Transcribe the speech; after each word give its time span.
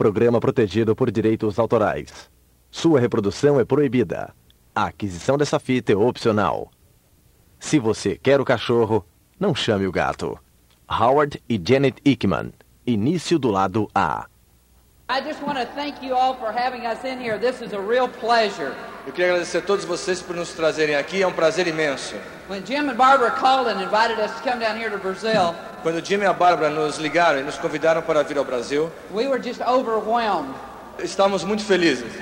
programa 0.00 0.40
protegido 0.40 0.96
por 0.96 1.10
direitos 1.10 1.58
autorais. 1.58 2.30
Sua 2.70 2.98
reprodução 2.98 3.60
é 3.60 3.66
proibida. 3.66 4.34
A 4.74 4.86
aquisição 4.86 5.36
dessa 5.36 5.60
fita 5.60 5.92
é 5.92 5.94
opcional. 5.94 6.70
Se 7.58 7.78
você 7.78 8.16
quer 8.16 8.40
o 8.40 8.44
cachorro, 8.46 9.04
não 9.38 9.54
chame 9.54 9.86
o 9.86 9.92
gato. 9.92 10.38
Howard 10.88 11.42
e 11.46 11.60
Janet 11.62 12.00
Ickman. 12.02 12.50
Início 12.86 13.38
do 13.38 13.50
lado 13.50 13.90
A. 13.94 14.26
I 15.10 15.20
just 15.20 15.42
want 15.42 15.58
to 15.58 15.66
thank 15.74 16.04
you 16.04 16.14
all 16.14 16.34
for 16.34 16.52
having 16.52 16.86
us 16.86 17.04
in 17.04 17.18
here. 17.18 17.36
This 17.36 17.60
is 17.62 17.72
a 17.72 17.80
real 17.80 18.06
pleasure. 18.06 18.72
Eu 19.04 19.12
queria 19.12 19.32
agradecer 19.32 19.58
a 19.58 19.60
todos 19.60 19.84
vocês 19.84 20.22
por 20.22 20.36
nos 20.36 20.52
trazerem 20.52 20.94
aqui, 20.94 21.20
é 21.20 21.26
um 21.26 21.32
prazer 21.32 21.66
imenso. 21.66 22.14
When 22.48 22.64
Jim 22.64 22.88
and 22.88 22.94
Barbara 22.94 23.32
called 23.32 23.66
and 23.66 23.82
invited 23.82 24.20
us 24.20 24.30
to 24.36 24.42
come 24.48 24.60
down 24.60 24.78
here 24.78 24.88
to 24.88 24.98
Brazil, 24.98 25.52
Quando 25.82 26.00
Jim 26.00 26.18
e 26.18 26.26
a 26.26 26.32
Bárbara 26.32 26.70
nos 26.70 26.98
ligaram 26.98 27.40
e 27.40 27.42
nos 27.42 27.58
convidaram 27.58 28.02
para 28.02 28.22
vir 28.22 28.38
ao 28.38 28.44
Brasil, 28.44 28.88
we 29.12 29.26
were 29.26 29.42
just 29.42 29.60
overwhelmed 29.62 30.54
estávamos 31.00 31.42
muito 31.42 31.64
felizes, 31.64 32.12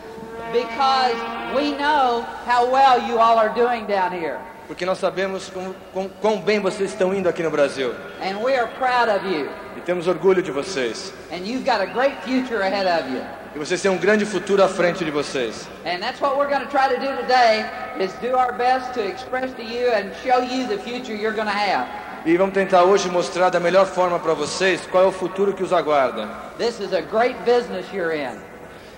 because 0.52 1.16
we 1.56 1.70
know 1.70 2.26
how 2.46 2.70
well 2.70 3.00
you 3.08 3.18
all 3.18 3.38
are 3.38 3.54
doing 3.54 3.86
down 3.86 4.12
here. 4.12 4.38
porque 4.66 4.84
nós 4.84 4.98
sabemos 4.98 5.50
quão, 5.94 6.10
quão 6.20 6.38
bem 6.42 6.60
vocês 6.60 6.90
estão 6.90 7.14
indo 7.14 7.26
aqui 7.26 7.42
no 7.42 7.50
Brasil. 7.50 7.94
And 8.20 8.42
we 8.44 8.54
are 8.54 8.68
proud 8.76 9.08
of 9.08 9.26
you. 9.26 9.48
Temos 9.84 10.08
orgulho 10.08 10.42
de 10.42 10.50
vocês. 10.50 11.12
And 11.30 11.46
you've 11.46 11.64
got 11.64 11.80
a 11.80 11.86
great 11.86 12.16
future 12.24 12.62
ahead 12.62 12.86
of 12.86 13.10
you. 13.10 13.22
E 13.54 13.58
vocês 13.58 13.82
têm 13.82 13.90
um 13.90 13.98
grande 13.98 14.24
futuro 14.24 14.62
à 14.62 14.68
frente 14.68 15.04
de 15.04 15.10
vocês. 15.10 15.68
And 15.84 16.00
that's 16.00 16.20
what 16.20 16.36
we're 16.38 16.48
going 16.48 16.64
to 16.64 16.70
try 16.70 16.88
to 16.88 16.98
do 16.98 17.14
today 17.20 17.64
is 18.00 18.12
do 18.22 18.34
our 18.36 18.52
best 18.52 18.94
to 18.94 19.06
express 19.06 19.52
to 19.54 19.62
you 19.62 19.90
and 19.92 20.10
show 20.24 20.42
you 20.42 20.66
the 20.66 20.78
future 20.78 21.14
you're 21.14 21.34
going 21.34 21.46
to 21.46 21.52
have. 21.52 21.86
E 22.24 22.36
vamos 22.38 22.54
tentar 22.54 22.84
hoje 22.84 23.10
mostrar 23.10 23.50
da 23.50 23.60
melhor 23.60 23.84
forma 23.86 24.18
para 24.18 24.32
vocês 24.32 24.80
qual 24.90 25.04
é 25.04 25.06
o 25.06 25.12
futuro 25.12 25.52
que 25.52 25.62
os 25.62 25.72
aguarda. 25.74 26.26
This 26.56 26.80
is 26.80 26.94
a 26.94 27.02
great 27.02 27.36
business 27.44 27.84
you're 27.92 28.16
in. 28.16 28.38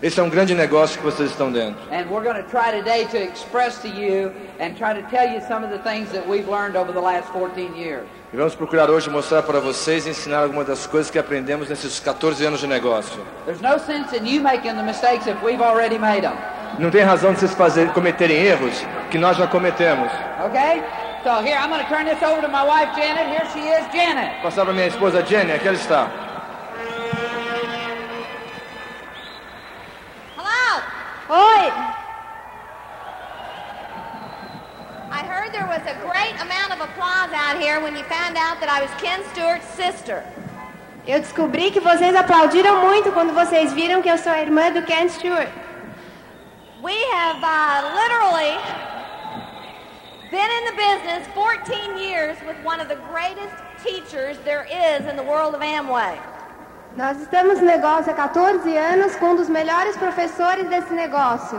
Esse 0.02 0.20
é 0.20 0.22
um 0.22 0.28
grande 0.28 0.54
negócio 0.54 0.98
que 0.98 1.04
vocês 1.04 1.30
estão 1.30 1.50
dentro. 1.50 1.80
And 1.90 2.04
we're 2.10 2.22
going 2.22 2.36
to 2.36 2.48
try 2.50 2.70
today 2.70 3.06
to 3.06 3.16
express 3.16 3.78
to 3.80 3.88
you 3.88 4.30
and 4.60 4.74
try 4.76 4.92
to 4.92 5.02
tell 5.08 5.26
you 5.26 5.40
some 5.48 5.64
of 5.64 5.70
the 5.70 5.78
things 5.78 6.10
that 6.12 6.28
we've 6.28 6.46
learned 6.46 6.76
over 6.76 6.92
the 6.92 7.00
last 7.00 7.28
14 7.32 7.74
years. 7.74 8.04
E 8.30 8.36
vamos 8.36 8.54
procurar 8.54 8.90
hoje 8.90 9.08
mostrar 9.08 9.42
para 9.42 9.58
vocês 9.58 10.06
e 10.06 10.10
ensinar 10.10 10.40
algumas 10.42 10.66
das 10.66 10.86
coisas 10.86 11.10
que 11.10 11.18
aprendemos 11.18 11.70
nesses 11.70 11.98
14 11.98 12.44
anos 12.44 12.60
de 12.60 12.66
negócio. 12.66 13.24
There's 13.46 13.62
no 13.62 13.78
sense 13.78 14.14
in 14.14 14.26
you 14.26 14.42
making 14.42 14.76
the 14.76 14.82
mistakes 14.82 15.26
if 15.26 15.42
we've 15.42 15.62
already 15.62 15.98
made 15.98 16.22
them. 16.22 16.36
Não 16.78 16.90
tem 16.90 17.02
razão 17.02 17.32
de 17.32 17.40
vocês 17.40 17.54
fazer, 17.54 17.88
cometerem 17.94 18.36
erros 18.36 18.84
que 19.10 19.16
nós 19.16 19.38
já 19.38 19.46
cometemos. 19.46 20.12
Okay? 20.44 20.82
So 21.24 21.40
here, 21.40 21.56
I'm 21.56 21.70
going 21.70 21.82
to 21.82 21.88
turn 21.88 22.04
this 22.04 22.22
over 22.22 22.42
to 22.42 22.48
my 22.48 22.62
wife, 22.62 22.94
Janet. 22.94 23.28
Here 23.28 23.48
she 23.54 23.60
is, 23.60 23.86
Janet. 23.92 24.42
Passar 24.42 24.64
para 24.64 24.74
minha 24.74 24.88
esposa 24.88 25.24
Jenny, 25.24 25.52
aqui 25.52 25.66
ela 25.66 25.76
está. 25.76 26.25
Oi! 31.28 31.32
I 35.10 35.24
heard 35.26 35.52
there 35.52 35.66
was 35.66 35.82
a 35.82 35.98
great 36.06 36.40
amount 36.40 36.70
of 36.72 36.80
applause 36.80 37.32
out 37.34 37.60
here 37.60 37.80
when 37.80 37.96
you 37.96 38.04
found 38.04 38.36
out 38.36 38.60
that 38.60 38.68
I 38.68 38.80
was 38.80 38.90
Ken 39.02 39.24
Stewart's 39.32 39.66
sister. 39.66 40.22
Eu 41.04 41.18
descobri 41.18 41.72
que 41.72 41.80
vocês 41.80 42.14
aplaudiram 42.14 42.80
muito 42.82 43.10
quando 43.10 43.34
vocês 43.34 43.72
viram 43.72 44.02
que 44.02 44.08
eu 44.08 44.16
sou 44.18 44.30
a 44.30 44.40
irmã 44.40 44.70
do 44.70 44.82
Ken 44.82 45.08
Stewart. 45.08 45.48
We 46.80 46.94
have 47.10 47.42
uh, 47.42 47.92
literally 47.96 48.54
been 50.30 50.50
in 50.58 50.64
the 50.66 50.76
business 50.76 51.26
14 51.34 51.98
years 51.98 52.36
with 52.46 52.56
one 52.62 52.78
of 52.78 52.86
the 52.86 53.00
greatest 53.10 53.54
teachers 53.82 54.38
there 54.44 54.64
is 54.70 55.04
in 55.10 55.16
the 55.16 55.24
world 55.24 55.56
of 55.56 55.60
Amway. 55.60 56.16
Nós 56.96 57.20
estamos 57.20 57.60
no 57.60 57.66
negócio 57.66 58.10
há 58.10 58.14
14 58.14 58.74
anos 58.74 59.14
com 59.16 59.32
um 59.32 59.36
dos 59.36 59.50
melhores 59.50 59.94
professores 59.98 60.66
desse 60.70 60.94
negócio. 60.94 61.58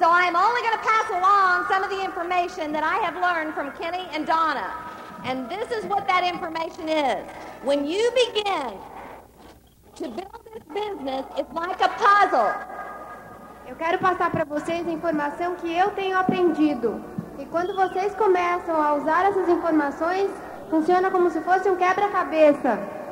So 0.00 0.06
I'm 0.06 0.34
only 0.34 0.62
going 0.62 0.72
to 0.72 0.82
pass 0.82 1.10
along 1.10 1.66
some 1.68 1.84
of 1.84 1.90
the 1.90 2.02
information 2.02 2.72
that 2.72 2.82
I 2.82 2.96
have 3.04 3.14
learned 3.14 3.52
from 3.52 3.72
Kenny 3.72 4.08
and 4.16 4.24
Donna. 4.24 4.72
And 5.26 5.50
this 5.50 5.70
is 5.70 5.84
what 5.84 6.06
that 6.06 6.24
information 6.24 6.88
is. 6.88 7.26
When 7.62 7.84
you 7.86 8.10
begin 8.12 8.78
to 9.96 10.08
build 10.08 10.40
this 10.54 10.64
business, 10.72 11.26
it's 11.36 11.52
like 11.52 11.82
a 11.82 11.90
puzzle. 12.00 12.54
Eu 13.68 13.76
quero 13.76 13.98
passar 13.98 14.30
para 14.30 14.46
vocês 14.46 14.88
a 14.88 14.90
informação 14.90 15.56
que 15.56 15.76
eu 15.76 15.90
tenho 15.90 16.18
aprendido. 16.18 17.04
E 17.38 17.44
quando 17.44 17.76
vocês 17.76 18.14
começam 18.14 18.80
a 18.82 18.94
usar 18.94 19.26
essas 19.26 19.46
informações, 19.46 20.30
funciona 20.70 21.10
como 21.10 21.28
se 21.28 21.42
fosse 21.42 21.68
um 21.68 21.76
quebra-cabeça. 21.76 23.03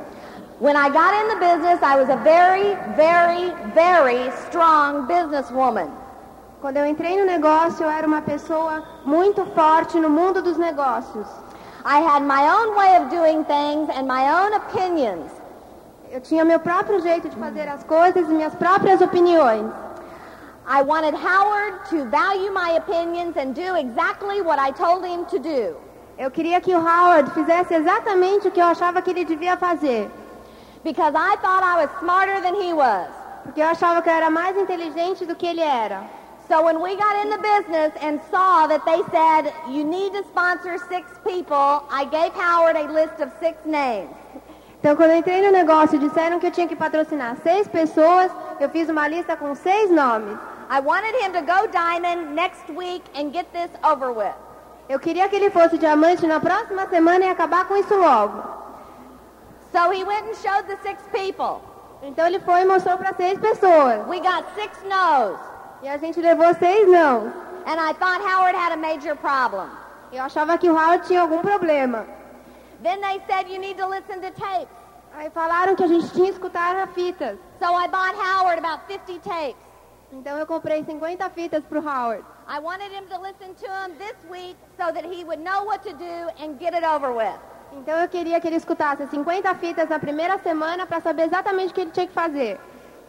When 0.59 0.77
I 0.77 0.87
got 0.87 1.13
in 1.19 1.27
the 1.29 1.39
business, 1.39 1.81
I 1.81 1.95
was 1.95 2.09
a 2.09 2.17
very, 2.17 2.75
very, 2.95 3.51
very 3.73 4.29
strong 4.45 5.07
businesswoman. 5.07 5.89
Quando 6.61 6.77
eu 6.77 6.85
entrei 6.85 7.17
no 7.17 7.25
negócio, 7.25 7.83
eu 7.83 7.89
era 7.89 8.05
uma 8.05 8.21
pessoa 8.21 8.83
muito 9.03 9.43
forte 9.55 9.99
no 9.99 10.09
mundo 10.09 10.43
dos 10.43 10.57
negócios. 10.57 11.27
I 11.83 11.99
had 11.99 12.21
my 12.21 12.47
own 12.47 12.75
way 12.75 12.97
of 12.97 13.09
doing 13.09 13.43
things 13.45 13.89
and 13.89 14.05
my 14.05 14.29
own 14.29 14.53
opinions. 14.53 15.31
Eu 16.11 16.21
tinha 16.21 16.45
meu 16.45 16.59
próprio 16.59 17.01
jeito 17.01 17.27
de 17.27 17.35
fazer 17.35 17.67
as 17.67 17.83
coisas 17.83 18.29
e 18.29 18.33
minhas 18.33 18.53
próprias 18.53 19.01
opiniões. 19.01 19.71
I 20.67 20.83
wanted 20.83 21.15
Howard 21.15 21.89
to 21.89 22.05
value 22.05 22.53
my 22.53 22.77
opinions 22.77 23.35
and 23.35 23.53
do 23.53 23.75
exactly 23.75 24.41
what 24.41 24.59
I 24.59 24.71
told 24.71 25.03
him 25.03 25.25
to 25.25 25.39
do. 25.39 25.75
Eu 26.17 26.29
queria 26.29 26.61
que 26.61 26.73
o 26.75 26.79
Howard 26.79 27.31
fizesse 27.31 27.73
exatamente 27.73 28.47
o 28.47 28.51
que 28.51 28.61
eu 28.61 28.67
achava 28.67 29.01
que 29.01 29.09
ele 29.09 29.25
devia 29.25 29.57
fazer, 29.57 30.09
Because 30.83 31.13
I 31.15 31.35
thought 31.41 31.63
I 31.63 31.85
was 31.85 31.89
smarter 31.99 32.41
than 32.41 32.55
he 32.55 32.73
was. 32.73 33.09
porque 33.43 33.61
eu 33.61 33.67
achava 33.67 34.01
que 34.01 34.09
eu 34.09 34.13
era 34.13 34.29
mais 34.29 34.57
inteligente 34.57 35.25
do 35.25 35.35
que 35.35 35.45
ele 35.45 35.61
era. 35.61 36.03
So 36.47 36.61
when 36.61 36.81
we 36.81 36.95
got 36.95 37.13
business 37.41 37.93
and 38.01 38.19
saw 38.29 38.67
that 38.67 38.83
they 38.85 39.01
said, 39.11 39.53
you 39.69 39.83
need 39.83 40.11
to 40.13 40.23
sponsor 40.25 40.77
six 40.89 41.05
people, 41.23 41.83
I 41.89 42.05
gave 42.05 42.33
Howard 42.33 42.75
a 42.77 42.87
list 42.91 43.21
of 43.21 43.31
six 43.39 43.57
names. 43.65 44.09
Então, 44.79 44.95
quando 44.97 45.11
eu 45.11 45.17
entrei 45.17 45.41
no 45.41 45.51
negócio 45.51 45.97
disseram 45.97 46.39
que 46.39 46.47
eu 46.47 46.51
tinha 46.51 46.67
que 46.67 46.75
patrocinar 46.75 47.37
seis 47.41 47.67
pessoas, 47.67 48.29
eu 48.59 48.69
fiz 48.69 48.89
uma 48.89 49.07
lista 49.07 49.37
com 49.37 49.55
seis 49.55 49.89
nomes. 49.89 50.37
I 50.69 50.81
wanted 50.81 51.15
him 51.23 51.31
to 51.31 51.41
go 51.41 51.67
diamond 51.67 52.33
next 52.35 52.69
week 52.69 53.03
and 53.15 53.31
get 53.31 53.45
this 53.53 53.69
over 53.81 54.11
with. 54.11 54.35
Eu 54.89 54.99
queria 54.99 55.29
que 55.29 55.35
ele 55.37 55.49
fosse 55.49 55.77
diamante 55.77 56.27
na 56.27 56.41
próxima 56.41 56.85
semana 56.87 57.23
e 57.25 57.29
acabar 57.29 57.65
com 57.65 57.77
isso 57.77 57.95
logo. 57.95 58.43
So 59.73 59.89
he 59.89 60.03
went 60.03 60.27
and 60.27 60.35
showed 60.37 60.67
the 60.67 60.77
six 60.83 61.01
people. 61.11 61.61
Então 62.03 62.27
ele 62.27 62.39
foi 62.39 62.61
e 62.61 62.65
mostrou 62.65 62.97
para 62.97 63.13
seis 63.15 63.39
pessoas. 63.39 64.07
We 64.07 64.19
got 64.19 64.45
six 64.55 64.77
no's. 64.83 65.39
E 65.81 65.89
a 65.89 65.97
gente 65.97 66.21
levou 66.21 66.53
seis 66.55 66.87
não. 66.87 67.27
And 67.65 67.79
I 67.79 67.93
thought 67.93 68.21
Howard 68.21 68.55
had 68.55 68.71
a 68.71 68.77
major 68.77 69.15
problem. 69.15 69.67
Eu 70.11 70.23
achava 70.23 70.57
que 70.57 70.69
o 70.69 70.75
Howard 70.75 71.07
tinha 71.07 71.21
algum 71.21 71.39
problema. 71.39 72.05
Then 72.83 73.01
they 73.01 73.19
said 73.27 73.49
you 73.49 73.57
need 73.59 73.77
to 73.77 73.87
listen 73.87 74.21
to 74.21 74.31
tapes. 74.31 74.67
Aí 75.15 75.29
falaram 75.31 75.75
que 75.75 75.83
a 75.83 75.87
gente 75.87 76.09
tinha 76.11 76.25
que 76.27 76.33
escutar 76.33 76.75
as 76.75 76.89
fitas. 76.91 77.39
So 77.59 77.65
I 77.65 77.87
bought 77.87 78.15
Howard 78.15 78.59
about 78.59 78.83
50 78.87 79.19
tapes. 79.27 79.55
Então 80.11 80.37
eu 80.37 80.45
comprei 80.45 80.83
50 80.83 81.29
fitas 81.31 81.63
pro 81.63 81.79
Howard. 81.79 82.23
I 82.47 82.59
wanted 82.59 82.91
him 82.91 83.07
to 83.07 83.19
listen 83.19 83.55
to 83.55 83.67
them 83.67 83.97
this 83.97 84.15
week 84.29 84.57
so 84.77 84.91
that 84.91 85.05
he 85.05 85.23
would 85.23 85.41
know 85.41 85.63
what 85.63 85.81
to 85.83 85.93
do 85.93 86.29
and 86.39 86.59
get 86.59 86.75
it 86.75 86.83
over 86.83 87.11
with. 87.11 87.39
Então 87.77 87.99
eu 87.99 88.07
queria 88.07 88.39
que 88.39 88.47
ele 88.47 88.55
escutasse 88.57 89.07
50 89.07 89.55
fitas 89.55 89.89
na 89.89 89.99
primeira 89.99 90.37
semana 90.39 90.85
para 90.85 91.01
saber 91.01 91.23
exatamente 91.23 91.71
o 91.71 91.73
que 91.73 91.81
ele 91.81 91.91
tinha 91.91 92.07
que 92.07 92.13
fazer. 92.13 92.59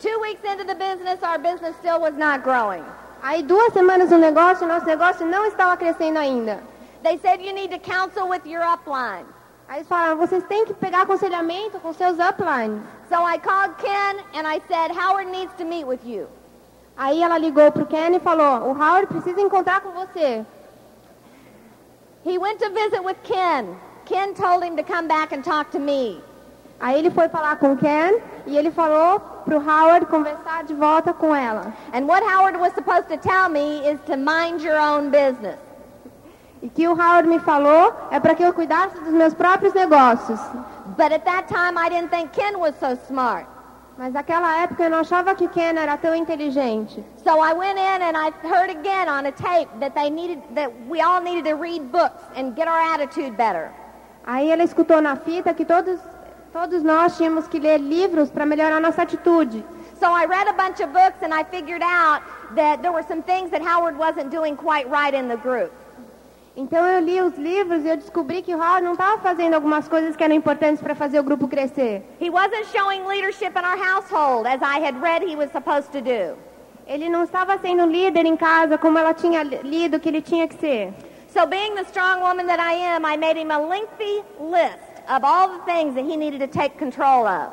Two 0.00 0.20
weeks 0.20 0.42
into 0.44 0.64
the 0.64 0.74
business, 0.74 1.22
our 1.22 1.38
business 1.38 1.76
still 1.76 2.00
was 2.00 2.14
not 2.16 2.42
growing. 2.42 2.82
Aí 3.22 3.42
duas 3.42 3.72
semanas 3.72 4.10
no 4.10 4.18
negócio, 4.18 4.66
nosso 4.66 4.86
negócio 4.86 5.26
não 5.26 5.46
estava 5.46 5.76
crescendo 5.76 6.18
ainda. 6.18 6.62
They 7.02 7.18
said 7.18 7.40
you 7.40 7.52
need 7.52 7.70
to 7.70 7.78
counsel 7.78 8.28
with 8.28 8.42
your 8.44 8.62
upline. 8.62 9.26
Aí 9.68 9.78
eles 9.78 9.88
falaram, 9.88 10.18
vocês 10.18 10.42
têm 10.44 10.66
que 10.66 10.74
pegar 10.74 11.02
aconselhamento 11.02 11.78
com 11.80 11.92
seus 11.92 12.18
uplines. 12.18 12.82
So 13.08 13.16
I 13.16 13.38
called 13.38 13.76
Ken 13.78 14.16
and 14.34 14.46
I 14.46 14.60
said, 14.68 14.90
Howard 14.92 15.30
needs 15.30 15.54
to 15.56 15.64
meet 15.64 15.86
with 15.86 16.00
you. 16.04 16.26
Aí 16.96 17.22
ela 17.22 17.38
ligou 17.38 17.70
pro 17.72 17.86
Ken 17.86 18.14
e 18.14 18.20
falou, 18.20 18.70
o 18.70 18.72
Howard 18.72 19.06
precisa 19.06 19.40
encontrar 19.40 19.80
com 19.80 19.90
você. 19.92 20.44
He 22.26 22.38
went 22.38 22.58
to 22.58 22.70
visit 22.70 23.00
with 23.02 23.16
Ken. 23.22 23.74
Ken 24.04 24.34
told 24.34 24.62
him 24.62 24.76
to 24.76 24.82
come 24.82 25.08
back 25.08 25.32
and 25.32 25.42
talk 25.42 25.70
to 25.72 25.78
me. 25.78 26.20
Aí 26.80 26.98
ele 26.98 27.10
foi 27.10 27.28
falar 27.28 27.56
com 27.56 27.72
o 27.72 27.76
Ken 27.76 28.20
e 28.46 28.56
ele 28.56 28.70
falou 28.70 29.20
pro 29.44 29.58
Howard 29.58 30.06
conversar 30.06 30.64
de 30.64 30.74
volta 30.74 31.12
com 31.12 31.34
ela. 31.34 31.72
And 31.92 32.06
what 32.06 32.22
Howard 32.22 32.58
was 32.58 32.74
supposed 32.74 33.08
to 33.08 33.16
tell 33.16 33.48
me 33.48 33.86
is 33.88 33.98
to 34.06 34.16
mind 34.16 34.62
your 34.62 34.78
own 34.78 35.10
business. 35.10 35.58
E 36.62 36.68
que 36.68 36.88
o 36.88 36.92
Howard 36.92 37.28
me 37.28 37.38
falou 37.38 37.94
é 38.10 38.18
para 38.18 38.34
que 38.34 38.42
eu 38.42 38.52
cuidasse 38.52 38.98
dos 39.00 39.12
meus 39.12 39.34
próprios 39.34 39.72
negócios. 39.74 40.40
But 40.96 41.12
at 41.12 41.24
that 41.24 41.48
time, 41.48 41.78
I 41.78 41.88
didn't 41.88 42.10
think 42.10 42.32
Ken 42.32 42.58
was 42.58 42.74
so 42.78 42.96
smart. 43.06 43.46
Mas 43.96 44.12
naquela 44.12 44.62
época 44.62 44.82
eu 44.82 44.90
não 44.90 44.98
achava 44.98 45.34
que 45.34 45.44
o 45.44 45.48
Ken 45.48 45.78
era 45.78 45.96
tão 45.96 46.14
inteligente. 46.14 47.04
So 47.22 47.40
I 47.40 47.52
went 47.54 47.78
in 47.78 48.02
and 48.02 48.16
I 48.16 48.32
heard 48.42 48.70
again 48.70 49.08
on 49.08 49.26
a 49.26 49.32
tape 49.32 49.68
that 49.78 49.94
they 49.94 50.10
needed 50.10 50.42
that 50.54 50.70
we 50.88 51.00
all 51.00 51.20
needed 51.20 51.44
to 51.44 51.54
read 51.54 51.92
books 51.92 52.22
and 52.36 52.54
get 52.56 52.66
our 52.66 52.80
attitude 52.80 53.36
better. 53.36 53.70
Aí 54.26 54.50
ela 54.50 54.62
escutou 54.64 55.00
na 55.00 55.16
fita 55.16 55.52
que 55.54 55.64
todos 55.64 55.98
Todos 56.52 56.84
nós 56.84 57.16
tínhamos 57.16 57.48
que 57.48 57.58
ler 57.58 57.78
livros 57.80 58.30
para 58.30 58.46
melhorar 58.46 58.80
nossa 58.80 59.02
atitude. 59.02 59.64
So 59.98 60.06
I 60.06 60.24
read 60.24 60.48
a 60.48 60.52
bunch 60.52 60.80
of 60.80 60.92
books 60.92 61.20
and 61.20 61.34
I 61.34 61.42
figured 61.42 61.82
out 61.82 62.22
that 62.54 62.80
there 62.80 62.92
were 62.92 63.02
some 63.08 63.22
things 63.22 63.50
that 63.50 63.60
Howard 63.60 63.98
wasn't 63.98 64.30
doing 64.30 64.54
quite 64.54 64.86
right 64.88 65.12
in 65.16 65.26
the 65.26 65.36
group. 65.36 65.72
Então 66.56 66.86
eu 66.86 67.00
li 67.00 67.20
os 67.20 67.36
livros 67.36 67.84
e 67.84 67.88
eu 67.88 67.96
descobri 67.96 68.40
que 68.40 68.54
Howard 68.54 68.82
não 68.84 68.92
estava 68.92 69.18
fazendo 69.20 69.54
algumas 69.54 69.88
coisas 69.88 70.14
que 70.14 70.22
eram 70.22 70.36
importantes 70.36 70.80
para 70.80 70.94
fazer 70.94 71.18
o 71.18 71.24
grupo 71.24 71.48
crescer. 71.48 72.04
He 72.20 72.30
wasn't 72.30 72.66
showing 72.66 73.04
leadership 73.04 73.50
in 73.58 73.64
our 73.66 73.76
household 73.76 74.46
as 74.46 74.62
I 74.62 74.78
had 74.78 74.94
read 75.02 75.24
he 75.28 75.34
was 75.34 75.50
supposed 75.50 75.90
to 75.90 76.00
do. 76.00 76.36
Ele 76.86 77.08
não 77.08 77.24
estava 77.24 77.58
sendo 77.58 77.84
líder 77.84 78.24
em 78.26 78.36
casa 78.36 78.78
como 78.78 78.96
ela 78.96 79.12
tinha 79.12 79.42
li- 79.42 79.58
lido 79.64 79.98
que 79.98 80.08
ele 80.08 80.22
tinha 80.22 80.46
que 80.46 80.54
ser. 80.54 80.94
So 81.34 81.46
being 81.46 81.74
the 81.74 81.84
strong 81.86 82.20
woman 82.20 82.46
that 82.46 82.60
I 82.60 82.74
am, 82.74 83.04
I 83.04 83.16
made 83.16 83.36
him 83.36 83.50
a 83.50 83.58
lengthy 83.58 84.22
list 84.38 84.78
of 85.08 85.24
all 85.24 85.48
the 85.48 85.64
things 85.64 85.96
that 85.96 86.04
he 86.04 86.16
needed 86.16 86.38
to 86.38 86.46
take 86.46 86.78
control 86.78 87.26
of. 87.26 87.50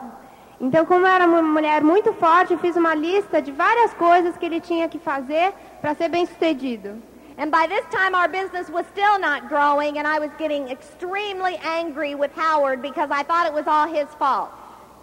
Então, 0.61 0.85
como 0.85 1.07
eu 1.07 1.11
era 1.11 1.25
uma 1.25 1.41
mulher 1.41 1.81
muito 1.81 2.13
forte, 2.13 2.53
eu 2.53 2.59
fiz 2.59 2.75
uma 2.75 2.93
lista 2.93 3.41
de 3.41 3.51
várias 3.51 3.91
coisas 3.95 4.37
que 4.37 4.45
ele 4.45 4.61
tinha 4.61 4.87
que 4.87 4.99
fazer 4.99 5.51
para 5.81 5.95
ser 5.95 6.09
bem 6.09 6.27
sucedido. 6.27 7.01
And 7.39 7.49
by 7.49 7.67
this 7.67 7.83
time, 7.89 8.13
our 8.13 8.29
business 8.29 8.69
was 8.69 8.85
still 8.85 9.17
not 9.17 9.47
growing, 9.47 9.97
and 9.97 10.07
I 10.07 10.19
was 10.19 10.29
getting 10.37 10.69
extremely 10.69 11.57
angry 11.65 12.13
with 12.13 12.29
Howard 12.37 12.83
because 12.83 13.09
I 13.09 13.23
thought 13.23 13.47
it 13.47 13.53
was 13.55 13.65
all 13.65 13.87
his 13.87 14.07
fault. 14.19 14.51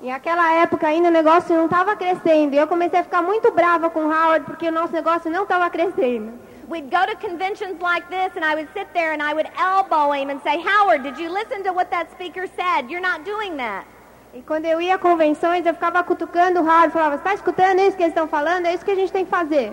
E 0.01 0.09
naquela 0.09 0.53
época 0.53 0.87
ainda 0.87 1.09
o 1.09 1.11
negócio 1.11 1.53
não 1.57 1.65
estava 1.65 1.97
crescendo. 1.97 2.55
E 2.55 2.59
eu 2.59 2.69
comecei 2.69 3.01
a 3.01 3.03
ficar 3.03 3.23
muito 3.23 3.51
brava 3.51 3.91
com 3.91 4.03
Howard 4.03 4.47
porque 4.47 4.69
o 4.69 4.73
nosso 4.73 4.93
negócio 4.93 5.29
não 5.29 5.43
estava 5.43 5.69
crescendo. 5.69 6.47
We'd 6.69 6.91
go 6.91 7.07
to 7.07 7.17
conventions 7.17 7.81
like 7.81 8.11
this, 8.11 8.37
and 8.37 8.45
I 8.45 8.55
would 8.55 8.69
sit 8.75 8.93
there 8.93 9.15
and 9.15 9.23
I 9.23 9.33
would 9.33 9.49
elbow 9.57 10.13
him 10.13 10.29
and 10.29 10.39
say, 10.43 10.61
Howard, 10.61 11.03
did 11.03 11.17
you 11.17 11.31
listen 11.31 11.65
to 11.65 11.73
what 11.73 11.91
that 11.91 12.11
speaker 12.11 12.47
said? 12.47 12.91
You're 12.91 13.01
not 13.01 13.25
doing 13.25 13.57
that. 13.57 13.87
E 14.35 14.43
quando 14.43 14.67
eu 14.67 14.79
ia 14.79 14.97
a 14.97 14.99
convenções, 14.99 15.65
eu 15.65 15.73
ficava 15.73 16.05
cutucando 16.05 16.61
o 16.61 16.63
Howard, 16.63 16.93
falava, 16.93 17.15
está 17.15 17.33
escutando 17.33 17.81
isso 17.81 17.97
que 17.97 18.03
eles 18.03 18.13
estão 18.13 18.29
falando? 18.29 18.67
É 18.67 18.75
isso 18.75 18.85
que 18.85 18.91
a 18.91 18.95
gente 18.95 19.11
tem 19.11 19.25
que 19.25 19.31
fazer. 19.31 19.73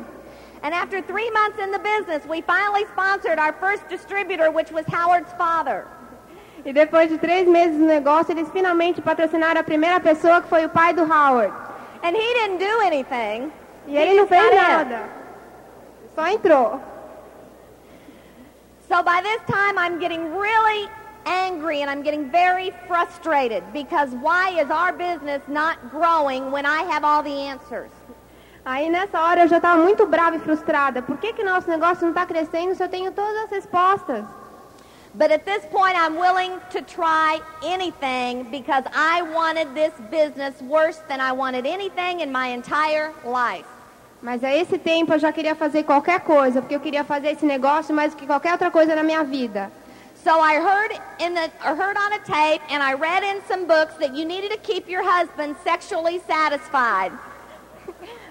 And 0.64 0.74
after 0.74 1.02
three 1.04 1.30
months 1.32 1.60
in 1.60 1.72
the 1.72 1.80
business, 1.80 2.26
we 2.26 2.42
finally 2.42 2.86
sponsored 2.94 3.40
our 3.40 3.52
first 3.60 3.84
distributor, 3.90 4.50
which 4.50 4.72
was 4.72 4.86
Howard's 4.88 5.34
father. 5.34 5.86
E 6.66 6.72
depois 6.72 7.10
de 7.10 7.18
três 7.18 7.46
meses 7.46 7.78
no 7.78 7.88
negócio, 7.88 8.32
eles 8.32 8.50
finalmente 8.52 9.02
patrocinaram 9.02 9.60
a 9.60 9.64
primeira 9.64 10.00
pessoa, 10.00 10.42
que 10.42 10.48
foi 10.48 10.66
o 10.66 10.70
pai 10.70 10.94
do 10.94 11.04
Howard. 11.04 11.54
And 12.02 12.16
he 12.16 12.34
didn't 12.36 12.58
do 12.58 12.80
anything. 12.82 13.52
E 13.86 13.98
ele 13.98 14.14
não 14.14 14.28
fez 14.28 14.56
nada. 14.56 15.25
So 18.88 19.04
by 19.04 19.22
this 19.22 19.42
time, 19.48 19.78
I'm 19.78 20.00
getting 20.00 20.34
really 20.36 20.88
angry 21.26 21.82
and 21.82 21.90
I'm 21.90 22.04
getting 22.04 22.32
very 22.32 22.72
frustrated 22.88 23.64
because 23.74 24.12
why 24.22 24.52
is 24.62 24.70
our 24.70 24.94
business 24.94 25.42
not 25.48 25.92
growing 25.92 26.52
when 26.52 26.66
I 26.66 26.84
have 26.84 27.04
all 27.04 27.22
the 27.22 27.32
answers? 27.32 27.92
Aí 28.66 28.90
nessa 28.90 29.20
hora 29.20 29.42
eu 29.42 29.48
já 29.48 29.58
estava 29.58 29.84
muito 29.84 30.08
brava 30.08 30.38
e 30.38 30.40
frustrada. 30.40 31.02
Por 31.02 31.18
que 31.18 31.34
que 31.34 31.44
nosso 31.44 31.70
negócio 31.70 32.04
não 32.04 32.10
está 32.10 32.26
crescendo 32.26 32.74
se 32.74 32.84
eu 32.84 32.90
tenho 32.90 33.12
todas 33.12 33.44
as 33.44 33.50
respostas? 33.52 34.26
But 35.14 35.32
at 35.32 35.46
this 35.46 35.66
point, 35.66 35.96
I'm 35.96 36.18
willing 36.18 36.60
to 36.72 36.82
try 36.82 37.40
anything 37.64 38.50
because 38.52 38.84
I 38.94 39.22
wanted 39.22 39.74
this 39.74 39.94
business 40.10 40.62
worse 40.62 41.00
than 41.08 41.22
I 41.22 41.32
wanted 41.32 41.66
anything 41.66 42.22
in 42.22 42.32
my 42.32 42.48
entire 42.48 43.14
life. 43.24 43.66
Mas 44.26 44.44
a 44.44 44.52
esse 44.52 44.80
tempo 44.80 45.14
eu 45.14 45.20
já 45.20 45.32
queria 45.32 45.54
fazer 45.54 45.84
qualquer 45.84 46.20
coisa, 46.22 46.60
porque 46.60 46.76
eu 46.76 46.80
queria 46.80 47.04
fazer 47.04 47.28
esse 47.28 47.46
negócio 47.46 47.94
mais 47.94 48.12
do 48.12 48.18
que 48.18 48.26
qualquer 48.26 48.54
outra 48.54 48.72
coisa 48.72 48.96
na 48.96 49.04
minha 49.04 49.24
vida. 49.24 49.72
So 50.24 50.32
I 50.32 50.56
heard 50.58 51.00
in 51.20 51.36
the 51.36 51.52
heard 51.64 51.96
on 51.96 52.12
a 52.12 52.20
tape 52.26 52.64
and 52.72 52.82
I 52.82 52.96
read 52.96 53.24
in 53.24 53.40
some 53.48 53.68
books 53.68 53.94
that 54.00 54.18
you 54.18 54.26
needed 54.26 54.50
to 54.50 54.58
keep 54.58 54.90
your 54.90 55.04
husband 55.04 55.56
sexually 55.64 56.24
satisfied. 56.28 57.12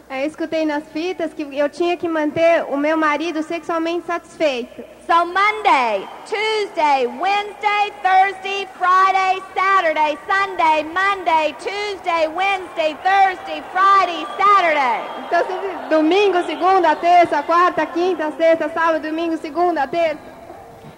Aí 0.09 0.23
eu 0.23 0.27
escutei 0.29 0.65
nas 0.67 0.85
fitas 0.93 1.33
que 1.33 1.43
eu 1.57 1.69
tinha 1.69 1.97
que 1.97 2.07
manter 2.09 2.65
o 2.69 2.77
meu 2.77 2.97
marido 2.97 3.43
sexualmente 3.43 4.07
satisfeito. 4.07 4.85
So 5.07 5.25
Monday, 5.27 6.07
Tuesday, 6.27 7.07
Wednesday, 7.07 7.93
Thursday, 8.03 8.69
Friday, 8.79 9.43
Saturday, 9.55 10.19
Sunday, 10.27 10.85
Monday, 10.85 11.55
Tuesday, 11.59 12.29
Wednesday, 12.29 12.97
Thursday, 13.03 13.63
Friday, 13.73 14.27
Saturday. 14.39 15.03
Então, 15.27 15.41
se- 15.47 15.89
domingo, 15.91 16.43
segunda, 16.45 16.95
terça, 16.97 17.43
quarta, 17.43 17.85
quinta, 17.87 18.31
sexta, 18.33 18.69
sábado, 18.71 19.01
domingo, 19.03 19.37
segunda, 19.37 19.87
terça. 19.87 20.19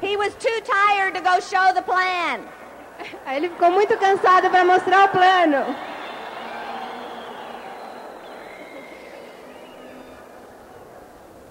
He 0.02 0.16
was 0.16 0.34
too 0.34 0.60
tired 0.62 1.14
to 1.14 1.20
go 1.22 1.40
show 1.40 1.72
the 1.74 1.82
plan. 1.82 2.40
Ele 3.34 3.48
ficou 3.48 3.70
muito 3.70 3.96
cansado 3.98 4.50
para 4.50 4.64
mostrar 4.64 5.06
o 5.06 5.08
plano. 5.08 5.64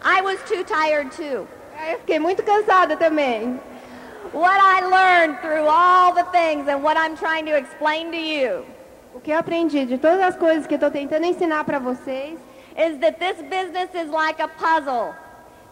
I 0.05 0.21
was 0.21 0.37
too 0.47 0.63
tired 0.63 1.11
too. 1.11 1.47
Aí 1.77 1.93
eu 1.93 1.99
fiquei 1.99 2.19
muito 2.19 2.43
cansada 2.43 2.95
também. 2.95 3.59
What 4.33 4.59
I 4.59 4.81
learned 4.85 5.41
through 5.41 5.67
all 5.67 6.13
the 6.13 6.25
things 6.25 6.67
and 6.67 6.83
what 6.83 6.95
I'm 6.95 7.15
trying 7.17 7.45
to 7.45 7.57
explain 7.57 8.11
to 8.11 8.17
you 8.17 8.65
O 9.15 9.19
que 9.19 9.31
eu 9.31 9.37
aprendi 9.37 9.85
de 9.85 9.97
todas 9.97 10.19
as 10.21 10.35
coisas 10.35 10.67
que 10.67 10.73
eu 10.73 10.77
estou 10.77 10.91
tentando 10.91 11.25
ensinar 11.25 11.63
para 11.63 11.79
vocês, 11.79 12.37
is 12.77 12.99
that 12.99 13.17
this 13.17 13.37
business 13.41 13.89
is 13.95 14.11
like 14.11 14.41
a 14.41 14.47
puzzle. 14.47 15.15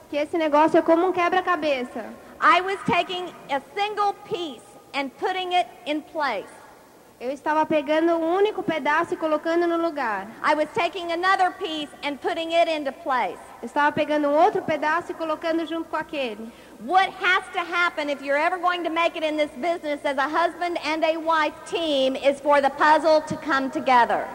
que 0.10 0.18
esse 0.18 0.38
negócio 0.38 0.80
é 0.80 0.82
como 0.82 1.08
um 1.08 1.12
quebra-cabeça. 1.12 2.06
I 2.42 2.62
was 2.62 2.78
taking 2.86 3.26
a 3.52 3.62
single 3.76 4.14
piece 4.26 4.64
and 4.94 5.10
putting 5.20 5.54
it 5.54 5.68
in 5.86 6.02
place. 6.02 6.50
Eu 7.24 7.32
estava 7.32 7.66
pegando 7.66 8.18
um 8.18 8.36
único 8.36 8.62
pedaço 8.62 9.14
e 9.14 9.16
colocando 9.16 9.66
no 9.66 9.78
lugar. 9.78 10.28
I 10.44 10.56
was 10.56 10.68
taking 10.74 11.10
another 11.14 11.52
piece 11.52 11.88
and 12.04 12.18
putting 12.18 12.54
it 12.54 12.70
into 12.70 12.92
place. 12.92 13.40
Eu 13.62 13.66
estava 13.68 13.94
pegando 13.94 14.28
um 14.28 14.34
outro 14.34 14.62
pedaço 14.62 15.14
e 15.14 15.16
colocando 15.16 15.66
junto 15.66 15.86
com 15.86 15.96
aquele. 15.96 16.52
What 16.86 17.14
has 17.24 17.46
to 17.54 17.60
happen 17.60 18.10
if 18.10 18.22
you're 18.22 18.38
ever 18.38 18.60
going 18.60 18.84
to 18.84 18.90
make 18.90 19.18
it 19.18 19.26
in 19.26 19.38
this 19.38 19.52
business 19.52 20.04
as 20.04 20.18
a 20.18 20.28
husband 20.28 20.78
and 20.84 21.02
a 21.06 21.18
wife 21.18 21.56
team 21.66 22.18
is 22.18 22.42
for 22.42 22.62
the 22.62 22.70
puzzle 22.72 23.22
to 23.22 23.38
come 23.38 23.70
together. 23.70 24.28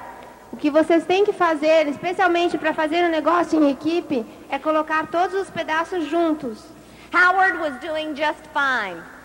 O 0.50 0.56
que 0.56 0.70
vocês 0.70 1.04
têm 1.04 1.26
que 1.26 1.32
fazer, 1.34 1.86
especialmente 1.88 2.56
para 2.56 2.72
fazer 2.72 3.04
um 3.04 3.10
negócio 3.10 3.62
em 3.62 3.70
equipe, 3.70 4.24
é 4.48 4.58
colocar 4.58 5.08
todos 5.08 5.34
os 5.34 5.50
pedaços 5.50 6.06
juntos. 6.06 6.64
Howard 7.12 7.58
was 7.58 7.78
doing 7.80 8.16
just 8.16 8.44
fine. 8.54 9.17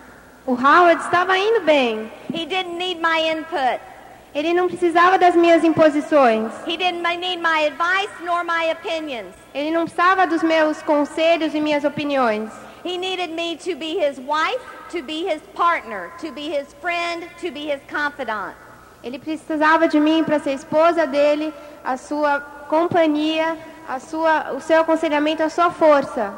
O 0.46 0.52
Howard 0.52 1.00
estava 1.00 1.38
indo 1.38 1.60
bem. 1.62 2.12
He 2.30 2.44
didn't 2.44 2.76
need 2.76 3.00
my 3.00 3.18
input. 3.18 3.80
Ele 4.34 4.52
não 4.52 4.68
precisava 4.68 5.16
das 5.16 5.34
minhas 5.34 5.64
imposições. 5.64 6.52
He 6.66 6.76
didn't 6.76 7.00
need 7.00 7.40
my 7.40 7.66
advice 7.66 8.12
nor 8.22 8.44
my 8.44 8.70
opinions. 8.70 9.34
Ele 9.54 9.70
não 9.70 9.84
precisava 9.84 10.26
dos 10.26 10.42
meus 10.42 10.82
conselhos 10.82 11.54
e 11.54 11.60
minhas 11.60 11.82
opiniões. 11.84 12.50
He 12.84 12.98
needed 12.98 13.30
me 13.30 13.56
to 13.56 13.74
be 13.74 13.96
his 13.96 14.18
wife, 14.18 14.60
to 14.90 15.02
be 15.02 15.24
his 15.24 15.40
partner, 15.54 16.10
to 16.20 16.30
be 16.30 16.50
his 16.50 16.74
friend, 16.82 17.26
to 17.40 17.50
be 17.50 17.70
his 17.70 17.80
confidant. 17.88 18.54
Ele 19.02 19.18
precisava 19.18 19.88
de 19.88 19.98
mim 19.98 20.24
para 20.24 20.38
ser 20.38 20.52
esposa 20.52 21.06
dele, 21.06 21.54
a 21.82 21.96
sua 21.96 22.40
companhia, 22.68 23.56
a 23.88 23.98
sua, 23.98 24.52
o 24.52 24.60
seu 24.60 24.82
aconselhamento, 24.82 25.42
a 25.42 25.48
sua 25.48 25.70
força. 25.70 26.34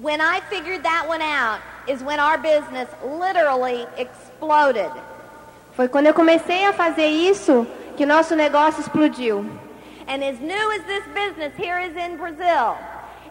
When 0.00 0.22
I 0.22 0.40
figured 0.48 0.82
that 0.84 1.06
one 1.06 1.22
out 1.22 1.60
is 1.88 2.02
when 2.02 2.18
our 2.20 2.38
business 2.38 2.88
literally 3.04 3.86
exploded. 3.96 4.90
Foi 5.74 5.88
quando 5.88 6.06
eu 6.06 6.14
comecei 6.14 6.64
a 6.66 6.72
fazer 6.72 7.06
isso 7.06 7.66
que 7.96 8.06
nosso 8.06 8.34
negócio 8.34 8.80
explodiu. 8.80 9.44
And 10.08 10.22
as 10.22 10.38
new 10.40 10.70
as 10.72 10.82
this 10.86 11.04
business 11.14 11.52
here 11.56 11.78
is 11.78 11.96
in 11.96 12.16
Brazil, 12.16 12.76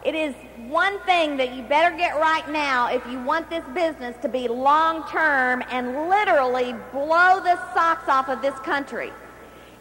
it 0.03 0.13
is 0.13 0.35
one 0.69 0.99
thing 1.05 1.37
that 1.37 1.55
you 1.55 1.63
better 1.63 1.95
get 1.95 2.15
right 2.19 2.47
now 2.51 2.87
if 2.87 3.01
you 3.07 3.19
want 3.23 3.49
this 3.49 3.63
business 3.73 4.15
to 4.21 4.27
be 4.27 4.47
long 4.47 5.03
term 5.09 5.63
and 5.71 6.09
literally 6.09 6.75
blow 6.91 7.39
the 7.39 7.57
socks 7.73 8.07
off 8.07 8.29
of 8.29 8.41
this 8.41 8.57
country. 8.59 9.11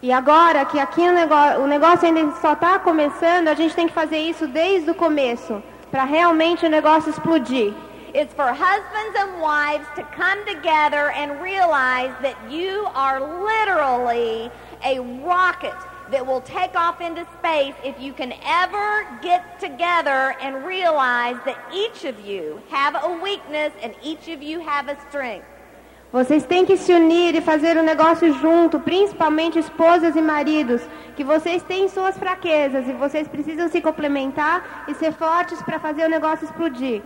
E 0.03 0.13
agora 0.13 0.65
que 0.67 0.79
aqui 0.79 1.01
o 1.01 1.13
negócio, 1.13 1.63
o 1.63 1.67
negócio 1.67 2.07
ainda 2.07 2.31
só 2.41 2.53
está 2.53 2.79
começando, 2.79 3.49
a 3.49 3.55
gente 3.55 3.75
tem 3.75 3.87
que 3.87 3.95
fazer 3.95 4.19
isso 4.19 4.47
desde 4.47 4.91
o 4.91 4.95
começo, 4.95 5.63
para 5.91 6.05
realmente 6.05 6.67
o 6.67 6.69
negócio 6.69 7.11
explodir. 7.11 7.73
It's 8.15 8.33
for 8.33 8.47
husbands 8.47 9.19
and 9.19 9.41
wives 9.41 9.89
to 9.97 10.05
come 10.15 10.47
together 10.47 11.11
and 11.11 11.43
realize 11.43 12.15
that 12.23 12.37
you 12.49 12.87
are 12.95 13.19
literally 13.19 14.53
a 14.85 15.01
rocket 15.27 15.75
that 16.13 16.25
will 16.25 16.41
take 16.43 16.77
off 16.77 17.01
into 17.01 17.27
space 17.37 17.75
if 17.83 17.99
you 17.99 18.13
can 18.13 18.33
ever 18.47 19.05
get 19.21 19.59
together 19.59 20.37
and 20.41 20.65
realize 20.65 21.35
that 21.45 21.59
each 21.75 22.05
of 22.05 22.25
you 22.25 22.63
have 22.71 22.95
a 22.95 23.21
weakness 23.21 23.73
and 23.83 23.93
each 24.01 24.29
of 24.29 24.41
you 24.41 24.61
have 24.61 24.89
a 24.89 24.97
strength. 25.09 25.49
Vocês 26.13 26.47
têm 26.47 26.65
que 26.65 26.77
se 26.77 26.93
unir 26.93 27.35
e 27.35 27.41
fazer 27.41 27.77
o 27.77 27.83
negócio 27.83 28.33
junto, 28.35 28.79
principalmente 28.79 29.59
esposas 29.59 30.15
e 30.15 30.23
maridos, 30.23 30.81
que 31.17 31.25
vocês 31.25 31.65
têm 31.65 31.89
suas 31.89 32.17
fraquezas 32.17 32.87
e 32.87 32.93
vocês 32.93 33.27
precisam 33.27 33.69
se 33.69 33.81
complementar 33.81 34.85
e 34.87 34.95
ser 34.95 35.13
fortes 35.13 35.61
para 35.63 35.81
fazer 35.81 36.05
o 36.05 36.09
negócio 36.09 36.45
explodir. 36.45 37.03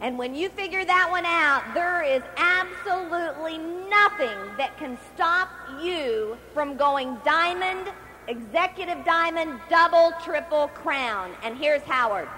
And 0.00 0.16
when 0.16 0.34
you 0.34 0.48
figure 0.50 0.84
that 0.84 1.08
one 1.10 1.26
out, 1.26 1.74
there 1.74 2.02
is 2.02 2.22
absolutely 2.36 3.58
nothing 3.90 4.38
that 4.56 4.78
can 4.78 4.96
stop 5.12 5.48
you 5.82 6.36
from 6.54 6.76
going 6.76 7.16
diamond, 7.24 7.90
executive 8.28 9.04
diamond, 9.04 9.58
double, 9.68 10.12
triple 10.24 10.68
crown. 10.68 11.32
And 11.42 11.56
here's 11.56 11.82
Howard. 11.82 12.28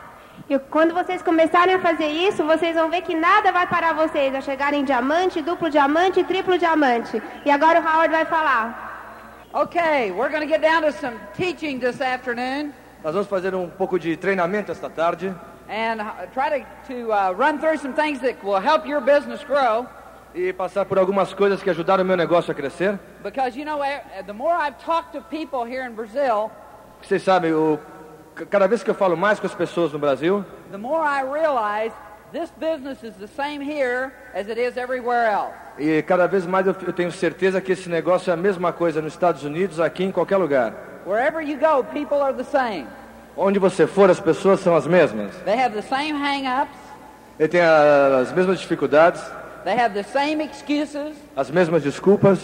E 0.48 0.58
quando 0.58 0.94
vocês 0.94 1.20
começarem 1.22 1.74
a 1.74 1.80
fazer 1.80 2.08
isso, 2.08 2.42
vocês 2.44 2.74
vão 2.74 2.90
ver 2.90 3.02
que 3.02 3.14
nada 3.14 3.52
vai 3.52 3.66
parar 3.66 3.92
vocês 3.92 4.34
a 4.34 4.40
chegarem 4.40 4.80
em 4.80 4.84
diamante, 4.84 5.42
duplo 5.42 5.68
diamante, 5.68 6.24
triplo 6.24 6.56
diamante. 6.56 7.22
E 7.44 7.50
agora 7.50 7.78
o 7.78 7.82
Howard 7.82 8.10
vai 8.10 8.24
falar. 8.24 8.88
Okay, 9.52 10.12
we're 10.12 10.30
going 10.30 10.40
to 10.40 10.48
get 10.48 10.62
down 10.62 10.80
to 10.80 10.92
some 10.92 11.18
teaching 11.36 11.80
this 11.80 12.00
afternoon 12.00 12.72
Nós 13.02 13.14
vamos 13.14 13.28
fazer 13.28 13.54
um 13.54 13.68
pouco 13.68 13.98
de 13.98 14.16
treinamento 14.16 14.70
esta 14.70 14.88
tarde 14.88 15.34
and 15.70 16.00
uh, 16.00 16.26
try 16.34 16.58
to, 16.58 16.66
to 16.88 17.12
uh, 17.12 17.30
run 17.32 17.60
through 17.60 17.78
some 17.78 17.94
things 17.94 18.18
that 18.20 18.42
will 18.42 18.60
help 18.60 18.84
your 18.86 19.00
business 19.00 19.42
grow. 19.44 19.86
e 20.34 20.52
passar 20.52 20.84
por 20.84 20.98
algumas 20.98 21.32
coisas 21.34 21.60
que 21.62 21.70
ajudaram 21.70 22.04
o 22.04 22.06
meu 22.06 22.16
negócio 22.16 22.52
a 22.52 22.54
crescer. 22.54 22.98
Because, 23.22 23.56
you 23.58 23.64
know, 23.64 23.82
eh, 23.82 24.22
the 24.26 24.32
more 24.32 24.52
I've 24.54 24.78
talked 24.84 25.12
to 25.14 25.22
people 25.22 25.64
here 25.64 25.84
in 25.84 25.94
Brazil, 25.94 26.50
Vocês 27.02 27.22
sabem, 27.22 27.52
o, 27.52 27.78
cada 28.50 28.66
vez 28.68 28.82
que 28.82 28.90
eu 28.90 28.94
falo 28.94 29.16
mais 29.16 29.40
com 29.40 29.46
as 29.46 29.54
pessoas 29.54 29.92
no 29.92 29.98
Brasil, 29.98 30.44
the 30.70 30.78
more 30.78 31.02
I 31.04 31.22
realize 31.22 31.92
this 32.32 32.50
business 32.60 33.02
is 33.02 33.14
the 33.16 33.26
same 33.26 33.60
here 33.64 34.12
as 34.34 34.48
it 34.48 34.60
is 34.60 34.76
everywhere 34.76 35.26
else. 35.28 35.52
e 35.78 36.00
cada 36.02 36.26
vez 36.28 36.46
mais 36.46 36.66
eu, 36.66 36.76
eu 36.86 36.92
tenho 36.92 37.10
certeza 37.10 37.60
que 37.60 37.72
esse 37.72 37.88
negócio 37.88 38.30
é 38.30 38.34
a 38.34 38.36
mesma 38.36 38.72
coisa 38.72 39.00
nos 39.02 39.14
Estados 39.14 39.42
Unidos, 39.44 39.80
aqui 39.80 40.04
em 40.04 40.12
qualquer 40.12 40.36
lugar. 40.36 40.74
Wherever 41.06 41.40
you 41.42 41.58
go, 41.58 41.82
people 41.82 42.22
are 42.22 42.34
the 42.34 42.44
same. 42.44 42.86
Onde 43.42 43.58
você 43.58 43.86
for, 43.86 44.10
as 44.10 44.20
pessoas 44.20 44.60
são 44.60 44.76
as 44.76 44.86
mesmas. 44.86 45.34
They 45.46 45.58
have 45.58 45.74
the 45.74 45.80
same 45.80 46.12
hang-ups. 46.12 46.76
Ele 47.38 47.48
tem 47.48 47.62
a- 47.62 48.18
as 48.20 48.30
mesmas 48.32 48.60
dificuldades, 48.60 49.22
They 49.64 49.74
have 49.78 49.94
the 49.94 50.02
same 50.02 50.44
excuses, 50.44 51.16
as 51.34 51.50
mesmas 51.50 51.82
desculpas 51.82 52.38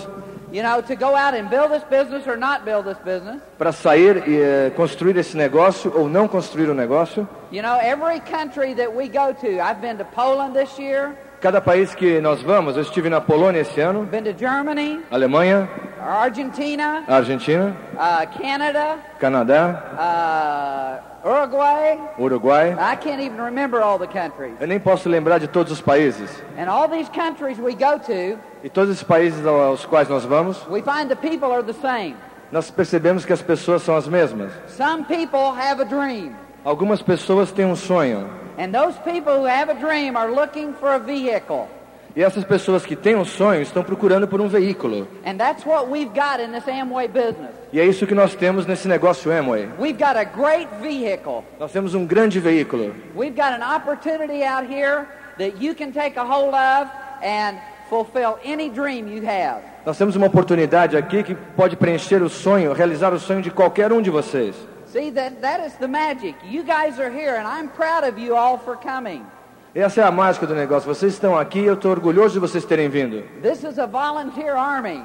you 0.53 0.63
know, 0.63 0.81
to 0.83 0.95
go 0.97 1.15
out 1.15 1.35
and 1.37 1.49
build 1.51 1.71
this 1.71 1.83
business 1.91 2.27
or 2.27 2.37
not 2.37 2.65
build 2.65 2.85
this 2.89 2.97
business. 3.05 3.43
para 3.59 3.73
sair 3.73 4.27
e 4.27 4.41
eh, 4.41 4.71
construir 4.75 5.19
esse 5.19 5.37
negócio 5.37 5.93
ou 5.95 6.09
não 6.09 6.27
construir 6.27 6.71
o 6.71 6.75
negócio. 6.75 7.29
You 7.53 7.63
know, 7.63 7.79
every 7.79 8.21
country 8.21 8.75
that 8.77 8.91
we 8.97 9.07
go 9.09 9.35
to, 9.35 9.47
I've 9.61 9.81
been 9.83 9.99
to 9.99 10.05
Poland 10.15 10.55
this 10.55 10.79
year, 10.79 11.13
Cada 11.41 11.61
país 11.61 11.95
que 11.95 12.21
nós 12.21 12.43
vamos, 12.43 12.77
eu 12.77 12.83
estive 12.83 13.09
na 13.11 13.21
Polônia 13.21 13.61
esse 13.61 13.79
ano, 13.81 14.05
been 14.05 14.23
to 14.25 14.35
Germany, 14.37 15.03
Alemanha, 15.11 15.69
Argentina, 16.01 17.05
Argentina, 17.07 17.77
uh, 17.95 18.41
Canada, 18.41 18.97
Canadá, 19.21 21.03
uh, 21.25 21.29
Uruguay. 21.29 21.99
Uruguai. 22.19 22.71
I 22.79 22.97
can't 22.97 23.21
even 23.21 23.41
remember 23.41 23.83
all 23.83 23.99
the 23.99 24.07
countries. 24.07 24.55
Eu 24.61 24.67
nem 24.67 24.81
posso 24.81 25.09
lembrar 25.09 25.39
de 25.39 25.47
todos 25.47 25.73
os 25.73 25.81
países. 25.81 26.31
And 26.59 26.71
all 26.71 26.89
these 26.89 27.11
countries 27.11 27.59
we 27.59 27.75
go 27.75 27.99
to, 27.99 28.39
E 28.65 28.71
todos 28.71 28.91
esses 28.91 29.03
países 29.05 29.45
aos 29.45 29.85
quais 29.85 30.09
nós 30.09 30.25
vamos, 30.25 30.67
we 30.71 30.81
find 30.83 31.09
the 31.09 31.17
people 31.17 31.53
are 31.53 31.63
the 31.63 31.75
same. 31.75 32.17
nós 32.51 32.71
percebemos 32.71 33.25
que 33.27 33.33
as 33.33 33.43
pessoas 33.43 33.83
são 33.83 33.95
as 33.95 34.09
mesmas. 34.09 34.53
Some 34.69 35.05
people 35.05 35.53
have 35.53 35.83
a 35.83 35.85
dream. 35.85 36.33
Algumas 36.65 37.03
pessoas 37.03 37.53
têm 37.53 37.67
um 37.67 37.77
sonho. 37.77 38.29
And 38.59 38.73
those 38.73 38.97
people 39.05 39.35
who 39.39 39.45
have 39.45 39.71
a 39.71 39.75
dream 39.75 40.17
are 40.17 40.31
looking 40.31 40.73
for 40.75 40.95
a 40.95 40.99
vehicle. 40.99 41.69
E 42.17 42.23
essas 42.23 42.45
pessoas 42.45 42.87
que 42.87 42.97
têm 42.97 43.15
um 43.15 43.27
sonho 43.27 43.61
estão 43.61 43.85
procurando 43.85 44.27
por 44.27 44.41
um 44.41 44.49
veículo. 44.49 45.07
And 45.27 45.37
that's 45.37 45.67
what 45.67 45.91
we've 45.91 46.15
got 46.15 46.41
in 46.41 46.51
this 46.51 46.67
Amway 46.67 47.09
business. 47.09 47.51
E 47.71 47.79
é 47.79 47.85
isso 47.85 48.07
que 48.07 48.15
nós 48.15 48.35
temos 48.35 48.65
nesse 48.67 48.89
negócio 48.89 49.31
Amway. 49.31 49.69
We've 49.79 49.99
got 49.99 50.17
a 50.17 50.25
great 50.25 50.69
vehicle. 50.81 51.45
Nós 51.61 51.71
temos 51.73 51.95
um 51.95 52.07
grande 52.07 52.41
veículo. 52.41 52.95
We've 53.15 53.37
got 53.37 53.53
an 53.53 53.63
opportunity 53.63 54.43
out 54.43 54.67
here 54.67 55.07
that 55.37 55.63
you 55.63 55.75
can 55.75 55.93
take 55.93 56.19
a 56.19 56.25
hold 56.25 56.55
of 56.55 56.89
and 57.23 57.59
fulfill 57.91 58.39
any 58.43 58.71
dream 58.71 59.09
you 59.09 59.23
have. 59.29 59.61
Nós 59.85 59.99
temos 59.99 60.17
uma 60.17 60.27
oportunidade 60.27 60.97
aqui 60.97 61.23
que 61.23 61.35
pode 61.35 61.77
preencher 61.77 62.23
o 62.23 62.31
sonho, 62.31 62.73
realizar 62.73 63.13
o 63.13 63.19
sonho 63.19 63.43
de 63.43 63.51
qualquer 63.51 63.93
um 63.93 64.01
de 64.01 64.11
vocês. 64.11 64.57
See 64.93 65.11
that 65.13 65.41
that 65.43 65.61
is 65.67 65.75
the 65.75 65.89
magic. 65.89 66.35
You 66.45 66.63
guys 66.63 66.99
are 67.01 67.11
here 67.11 67.35
and 67.37 67.47
I'm 67.47 67.69
proud 67.69 68.05
of 68.05 68.19
you 68.19 68.37
all 68.37 68.59
for 68.59 68.77
coming. 68.77 69.25
Essa 69.75 70.01
é 70.01 70.05
a 70.05 70.11
mágica 70.11 70.47
do 70.47 70.55
negócio. 70.55 70.87
Vocês 70.93 71.13
estão 71.13 71.37
aqui 71.37 71.59
e 71.61 71.67
eu 71.67 71.75
estou 71.75 71.91
orgulhoso 71.91 72.35
de 72.35 72.39
vocês 72.41 72.65
terem 72.65 72.89
vindo. 72.89 73.23
This 73.43 73.63
is 73.63 73.79
a 73.79 73.87
volunteer 73.87 74.57
army. 74.57 75.05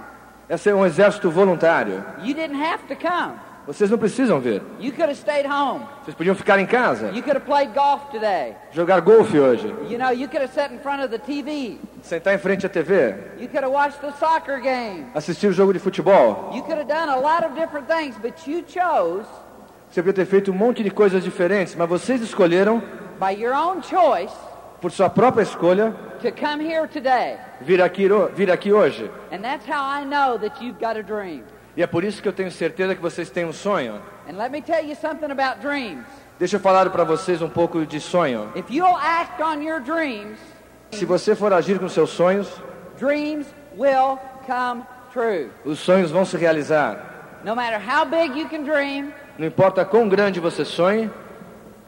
Esse 0.50 0.70
é 0.70 0.76
um 0.76 0.86
exército 0.86 1.30
voluntário. 1.32 2.04
You 2.20 2.34
didn't 2.34 2.62
have 2.62 2.84
to 2.88 2.96
come. 2.96 3.34
Vocês 3.68 3.90
não 3.92 3.98
precisam 3.98 4.40
vir. 4.40 4.62
You 4.80 4.92
could 4.92 5.04
have 5.04 5.16
stayed 5.16 5.46
home. 5.48 5.86
Vocês 6.04 6.16
podiam 6.16 6.36
ficar 6.36 6.58
em 6.60 6.66
casa, 6.66 7.08
You 7.08 7.22
could 7.22 7.38
have 7.38 7.46
played 7.46 7.74
golf 7.74 8.10
today. 8.12 8.56
jogar 8.72 9.02
golfe 9.02 9.38
hoje, 9.40 9.68
You 9.90 9.98
know, 10.00 10.12
you 10.12 10.28
could 10.28 10.42
have 10.42 10.52
sat 10.54 10.74
in 10.74 10.80
front 10.80 11.04
of 11.04 11.10
the 11.10 11.20
TV. 11.20 11.78
sentar 12.02 12.34
em 12.34 12.38
frente 12.40 12.66
à 12.66 12.70
TV, 12.70 13.14
You 13.40 13.48
could 13.50 13.64
have 13.64 13.72
watched 13.72 14.00
the 14.02 14.12
soccer 14.20 14.60
game. 14.62 15.06
assistir 15.14 15.48
o 15.48 15.54
jogo 15.54 15.74
de 15.74 15.80
futebol. 15.80 16.52
You 16.56 16.64
could 16.64 16.78
have 16.80 16.88
done 16.88 17.10
a 17.10 17.18
lot 17.18 17.46
of 17.46 17.54
different 17.56 17.88
things, 17.88 18.16
but 18.22 18.34
you 18.50 18.64
chose, 18.64 19.26
Você 19.92 20.02
podia 20.02 20.14
ter 20.14 20.26
feito 20.26 20.52
um 20.52 20.56
monte 20.56 20.84
de 20.84 20.90
coisas 20.90 21.22
diferentes, 21.22 21.76
mas 21.76 21.88
vocês 21.90 22.22
escolheram, 22.22 22.82
by 23.20 23.34
your 23.38 23.54
own 23.54 23.84
choice, 23.84 24.34
por 24.80 24.90
sua 24.90 25.10
própria 25.10 25.44
escolha, 25.44 25.94
to 26.22 26.32
come 26.32 26.64
here 26.64 26.88
today. 26.88 27.38
vir 27.60 27.82
aqui, 27.82 28.08
vir 28.34 28.50
aqui 28.50 28.72
hoje. 28.72 29.12
And 29.34 29.42
that's 29.42 29.68
how 29.68 29.84
I 29.84 30.06
know 30.06 30.40
that 30.40 30.64
you've 30.64 30.80
got 30.80 30.98
a 30.98 31.02
dream. 31.04 31.44
E 31.76 31.84
é 31.84 31.88
por 31.88 32.06
isso 32.06 32.22
que 32.22 32.28
eu 32.28 32.32
tenho 32.34 32.50
certeza 32.52 32.96
que 32.96 33.02
vocês 33.02 33.30
têm 33.30 33.46
um 33.46 33.52
sonho. 33.52 34.02
And 34.30 34.38
let 34.38 34.50
me 34.50 34.62
tell 34.62 34.82
you 34.84 34.96
something 34.96 35.30
about 35.30 35.60
dreams. 35.62 36.06
Deixa 36.40 36.56
eu 36.56 36.60
falar 36.62 36.90
para 36.90 37.04
vocês 37.04 37.42
um 37.42 37.50
pouco 37.50 37.86
de 37.86 38.00
sonho. 38.00 38.50
If 38.56 38.70
you'll 38.70 38.98
act 38.98 39.44
on 39.44 39.62
your 39.62 39.82
dreams, 39.82 40.40
Se 40.92 41.06
você 41.06 41.36
for 41.36 41.52
agir 41.54 41.80
com 41.80 41.90
seus 41.90 42.12
sonhos, 42.12 42.48
dreams 42.98 43.46
will 43.78 44.18
come 44.48 44.84
true. 45.12 45.50
os 45.66 45.80
sonhos 45.80 46.12
vão 46.12 46.24
se 46.24 46.38
realizar. 46.38 47.42
No 47.44 47.56
matter 47.56 47.80
how 47.80 48.06
big 48.06 48.38
you 48.40 48.48
can 48.48 48.64
dream, 48.64 49.12
Não 49.38 49.48
importa 49.48 49.84
quão 49.86 50.08
grande 50.08 50.40
você 50.40 50.64
sonhe, 50.66 51.10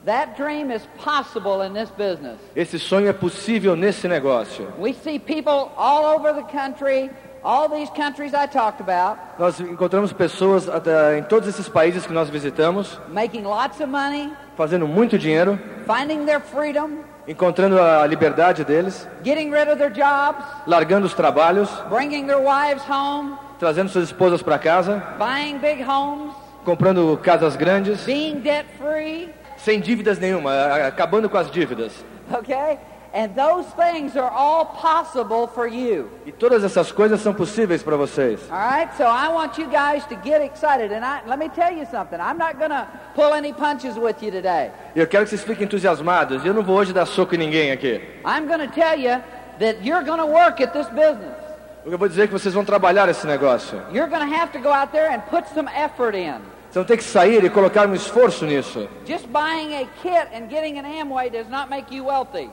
that 0.05 0.35
dream 0.35 0.71
is 0.71 0.81
possible 1.03 1.61
in 1.65 1.73
this 1.73 1.89
business. 1.91 2.37
esse 2.55 2.77
sonho 2.79 3.07
é 3.07 3.13
possível 3.13 3.75
nesse 3.75 4.07
negócio. 4.07 4.67
We 4.79 4.93
see 4.93 5.19
people 5.19 5.71
all 5.77 6.05
over 6.17 6.33
the 6.33 6.43
country, 6.43 7.09
all 7.43 7.69
these 7.69 7.91
countries 7.95 8.33
I 8.33 8.47
talked 8.47 8.81
about, 8.81 9.17
Nós 9.37 9.59
encontramos 9.59 10.11
pessoas 10.13 10.67
até 10.67 11.17
em 11.19 11.23
todos 11.23 11.47
esses 11.47 11.69
países 11.69 12.05
que 12.05 12.13
nós 12.13 12.29
visitamos, 12.29 12.99
making 13.09 13.43
lots 13.43 13.79
of 13.79 13.87
money, 13.87 14.31
fazendo 14.57 14.87
muito 14.87 15.17
dinheiro, 15.17 15.59
finding 15.85 16.25
their 16.25 16.39
freedom, 16.41 16.99
encontrando 17.27 17.79
a 17.81 18.05
liberdade 18.05 18.65
deles, 18.65 19.07
getting 19.23 19.49
rid 19.51 19.69
of 19.69 19.77
their 19.77 19.91
jobs, 19.91 20.43
largando 20.67 21.05
os 21.05 21.13
trabalhos, 21.13 21.69
bringing 21.89 22.25
their 22.25 22.39
wives 22.39 22.83
home, 22.89 23.37
trazendo 23.59 23.89
suas 23.89 24.05
esposas 24.05 24.41
para 24.41 24.57
casa, 24.59 25.01
buying 25.17 25.57
big 25.59 25.81
homes, 25.81 26.33
comprando 26.63 27.17
casas 27.21 27.55
grandes, 27.55 28.03
being 28.05 28.39
debt 28.39 28.65
free, 28.77 29.29
sem 29.57 29.79
dívidas 29.79 30.19
nenhuma, 30.19 30.51
acabando 30.87 31.29
com 31.29 31.37
as 31.37 31.49
dívidas. 31.51 31.91
okay? 32.31 32.77
And 33.15 33.35
those 33.35 33.67
things 33.75 34.17
are 34.17 34.31
all 34.31 34.65
possible 34.65 35.45
for 35.45 35.67
you. 35.67 36.09
E 36.25 36.31
todas 36.31 36.63
essas 36.63 36.91
coisas 36.91 37.21
são 37.21 37.31
possíveis 37.31 37.83
para 37.83 37.95
vocês. 37.95 38.39
All 38.49 38.57
right, 38.57 38.91
so 38.97 39.03
I 39.03 39.27
want 39.29 39.59
you 39.59 39.67
guys 39.67 40.03
to 40.07 40.15
get 40.23 40.41
excited. 40.41 40.91
And 40.91 41.05
I, 41.05 41.21
let 41.27 41.37
me 41.37 41.47
tell 41.49 41.71
you 41.71 41.85
something. 41.91 42.19
I'm 42.19 42.39
not 42.39 42.57
going 42.57 42.71
to 42.71 42.87
pull 43.13 43.35
any 43.35 43.53
punches 43.53 43.97
with 43.97 44.23
you 44.23 44.31
today. 44.31 44.71
Eu 44.95 45.05
quero 45.05 45.25
que 45.25 45.29
vocês 45.29 45.43
fiquem 45.43 45.65
entusiasmados. 45.65 46.43
Eu 46.43 46.55
não 46.55 46.63
vou 46.63 46.75
hoje 46.75 46.91
dar 46.91 47.05
soco 47.05 47.35
em 47.35 47.37
ninguém 47.37 47.71
aqui. 47.71 48.01
I'm 48.25 48.47
going 48.47 48.67
to 48.67 48.73
tell 48.73 48.97
you 48.97 49.21
that 49.59 49.77
you're 49.83 50.03
going 50.03 50.19
to 50.19 50.25
work 50.25 50.59
at 50.63 50.73
this 50.73 50.87
business. 50.89 51.37
Eu 51.85 51.99
vou 51.99 52.07
dizer 52.07 52.25
que 52.27 52.33
vocês 52.33 52.51
vão 52.55 52.65
trabalhar 52.65 53.07
esse 53.09 53.27
negócio. 53.27 53.79
You're 53.91 54.09
going 54.09 54.27
to 54.27 54.35
have 54.35 54.51
to 54.53 54.59
go 54.59 54.73
out 54.73 54.91
there 54.91 55.11
and 55.13 55.21
put 55.29 55.47
some 55.53 55.69
effort 55.69 56.15
in. 56.15 56.41
Vão 56.73 56.83
ter 56.83 56.97
que 56.97 57.03
sair 57.03 57.43
e 57.43 57.49
colocar 57.49 57.87
um 57.87 57.93
esforço 57.93 58.45
nisso. 58.45 58.87
Just 59.05 59.27
buying 59.27 59.75
a 59.75 59.85
kit 60.01 60.27
and 60.35 60.47
getting 60.49 60.79
an 60.79 60.85
Amway 60.85 61.29
does 61.29 61.47
not 61.47 61.69
make 61.69 61.93
you 61.95 62.05
wealthy. 62.05 62.49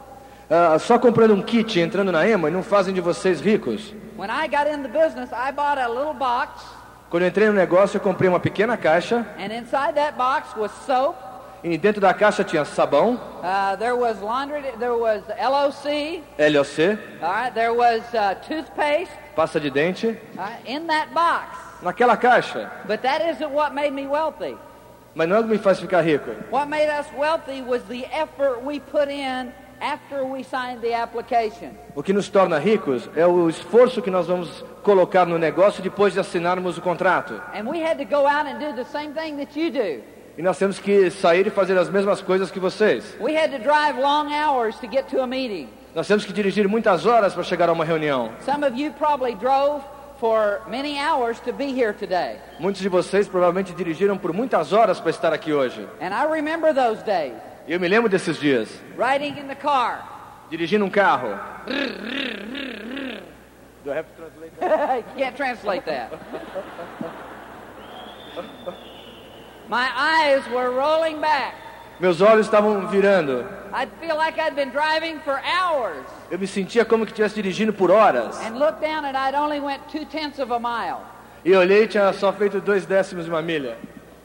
Ah, 0.50 0.78
só 0.78 0.98
comprando 0.98 1.32
um 1.32 1.40
kit 1.42 1.78
e 1.78 1.82
entrando 1.82 2.12
na 2.12 2.28
EMA 2.28 2.50
não 2.50 2.62
fazem 2.62 2.92
de 2.92 3.00
vocês 3.00 3.40
ricos. 3.40 3.94
When 4.18 4.28
I 4.30 4.46
got 4.48 4.66
in 4.70 4.82
the 4.82 4.88
business, 4.88 5.30
I 5.32 5.52
bought 5.52 5.80
a 5.80 5.88
little 5.88 6.12
box, 6.12 6.62
Quando 7.08 7.22
eu 7.22 7.28
entrei 7.28 7.46
no 7.48 7.54
negócio, 7.54 7.96
eu 7.96 8.00
comprei 8.00 8.28
uma 8.28 8.38
pequena 8.38 8.76
caixa. 8.76 9.26
and 9.38 9.52
inside 9.52 9.94
that 9.94 10.16
box 10.18 10.54
was 10.56 10.70
soap. 10.86 11.16
E 11.62 11.76
dentro 11.78 12.00
da 12.00 12.12
caixa 12.14 12.42
tinha 12.44 12.64
sabão, 12.64 13.18
Uh, 13.42 13.76
there 13.78 13.94
was 13.94 14.20
laundry. 14.20 14.60
There 14.78 14.92
was 14.92 15.22
LOC. 15.28 16.22
LOC, 16.38 16.98
All 17.22 17.32
right. 17.32 17.54
There 17.54 17.72
was 17.72 18.02
uh, 18.14 18.34
toothpaste. 18.46 19.12
Pasta 19.40 19.58
de 19.58 19.70
dente. 19.70 20.18
right, 20.36 20.60
in 20.66 20.86
that 20.86 21.14
box. 21.14 21.56
Naquela 21.82 22.14
caixa. 22.14 22.70
But 22.86 23.00
that 23.00 23.22
isn't 23.22 23.50
what 23.50 23.72
made 23.74 23.92
me 23.92 24.06
wealthy. 24.06 24.54
Mas 25.14 25.26
não 25.26 25.36
é 25.36 25.40
o 25.40 25.44
que 25.44 25.48
me 25.48 25.58
faz 25.58 25.80
ficar 25.80 26.02
rico. 26.02 26.30
What 26.50 26.68
made 26.68 26.90
us 26.90 27.06
wealthy 27.16 27.62
was 27.62 27.82
the 27.84 28.04
effort 28.12 28.62
we 28.62 28.80
put 28.80 29.08
in 29.08 29.50
after 29.80 30.26
we 30.26 30.44
signed 30.44 30.82
the 30.82 30.92
application. 30.92 31.70
O 31.94 32.02
que 32.02 32.12
nos 32.12 32.28
torna 32.28 32.58
ricos 32.58 33.08
é 33.16 33.26
o 33.26 33.48
esforço 33.48 34.02
que 34.02 34.10
nós 34.10 34.26
vamos 34.26 34.62
colocar 34.82 35.24
no 35.24 35.38
negócio 35.38 35.82
depois 35.82 36.12
de 36.12 36.20
assinarmos 36.20 36.76
o 36.76 36.82
contrato. 36.82 37.40
And 37.54 37.66
we 37.66 37.82
had 37.82 37.96
to 37.96 38.04
go 38.04 38.26
out 38.26 38.46
and 38.46 38.58
do 38.58 38.74
the 38.74 38.84
same 38.84 39.14
thing 39.14 39.38
that 39.38 39.58
you 39.58 39.70
do. 39.70 40.02
E 40.36 40.42
nós 40.42 40.58
temos 40.58 40.78
que 40.78 41.10
sair 41.10 41.46
e 41.46 41.50
fazer 41.50 41.78
as 41.78 41.88
mesmas 41.88 42.20
coisas 42.20 42.50
que 42.50 42.60
vocês. 42.60 43.16
We 43.18 43.34
had 43.38 43.50
to 43.52 43.58
drive 43.58 43.98
long 43.98 44.30
hours 44.30 44.78
to 44.80 44.86
get 44.86 45.08
to 45.08 45.22
a 45.22 45.26
meeting. 45.26 45.79
Nós 45.94 46.06
temos 46.06 46.24
que 46.24 46.32
dirigir 46.32 46.68
muitas 46.68 47.04
horas 47.04 47.34
para 47.34 47.42
chegar 47.42 47.68
a 47.68 47.72
uma 47.72 47.84
reunião. 47.84 48.30
Some 48.44 48.64
of 48.64 48.76
you 48.76 48.92
probably 48.92 49.34
drove 49.34 49.82
for 50.18 50.60
many 50.68 50.98
hours 50.98 51.40
to 51.40 51.52
be 51.52 51.66
here 51.66 51.92
today. 51.92 52.36
Muitos 52.60 52.80
de 52.80 52.88
vocês 52.88 53.26
provavelmente 53.26 53.72
dirigiram 53.72 54.16
por 54.16 54.32
muitas 54.32 54.72
horas 54.72 55.00
para 55.00 55.10
estar 55.10 55.32
aqui 55.32 55.52
hoje. 55.52 55.86
And 56.00 56.14
I 56.14 56.30
remember 56.30 56.72
those 56.72 57.02
days, 57.02 57.34
eu 57.66 57.80
me 57.80 57.88
lembro 57.88 58.08
desses 58.08 58.38
dias, 58.38 58.68
riding 58.96 59.40
in 59.40 59.48
the 59.48 59.56
car. 59.56 60.46
dirigindo 60.48 60.84
um 60.84 60.90
carro. 60.90 61.36
you 63.84 65.04
can't 65.16 65.36
translate 65.36 65.84
that. 65.86 66.12
My 69.68 69.90
eyes 69.94 70.42
were 70.52 70.70
rolling 70.70 71.20
back. 71.20 71.54
Meus 72.00 72.20
olhos 72.22 72.46
estavam 72.46 72.86
virando. 72.88 73.44
I'd 73.74 73.90
feel 74.00 74.16
like 74.16 74.40
I'd 74.40 74.56
been 74.56 74.70
driving 74.70 75.20
for 75.20 75.38
hours 75.44 76.04
Eu 76.30 76.38
me 76.38 76.46
sentia 76.46 76.84
como 76.84 77.04
que 77.04 77.12
estivesse 77.12 77.34
dirigindo 77.34 77.72
por 77.72 77.90
horas. 77.90 78.40
and 78.40 78.58
looked 78.58 78.80
down 78.80 79.04
and 79.04 79.16
I'd 79.16 79.36
only 79.36 79.60
went 79.60 79.82
two 79.92 80.04
tenths 80.06 80.40
of 80.40 80.50
a 80.52 80.58
mile. 80.58 81.02
E 81.44 81.54
olhei 81.54 81.84
e 81.84 81.88
tinha 81.88 82.12
só 82.12 82.32
feito 82.32 82.60
dois 82.60 82.86
décimos 82.86 83.26
de 83.26 83.30
uma 83.30 83.42
milha. 83.42 83.76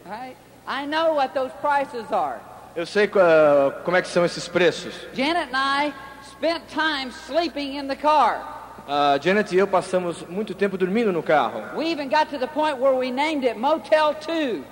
Right? 0.06 0.36
I 0.68 0.86
know 0.88 1.16
what 1.16 1.34
those 1.34 1.52
prices 1.62 2.12
are. 2.12 2.40
Eu 2.76 2.86
sei 2.86 3.06
uh, 3.06 3.72
como 3.84 3.96
é 3.98 4.02
que 4.02 4.08
são 4.08 4.26
esses 4.26 4.48
preços. 4.48 4.94
Janet 5.14 5.50
and 5.54 5.58
I 5.58 5.94
spent 6.24 6.64
time 6.70 7.12
sleeping 7.12 7.78
in 7.78 7.88
the 7.88 7.96
car. 7.96 8.42
A 8.88 9.18
Janet 9.22 9.54
e 9.54 9.58
eu 9.58 9.68
passamos 9.68 10.26
muito 10.28 10.54
tempo 10.54 10.78
dormindo 10.78 11.12
no 11.12 11.22
carro. 11.22 11.62
We 11.76 11.92
even 11.92 12.08
got 12.10 12.30
to 12.30 12.38
the 12.38 12.48
point 12.48 12.78
where 12.80 12.96
we 12.96 13.12
named 13.12 13.46
it 13.46 13.58
Motel 13.58 14.14
2. 14.16 14.64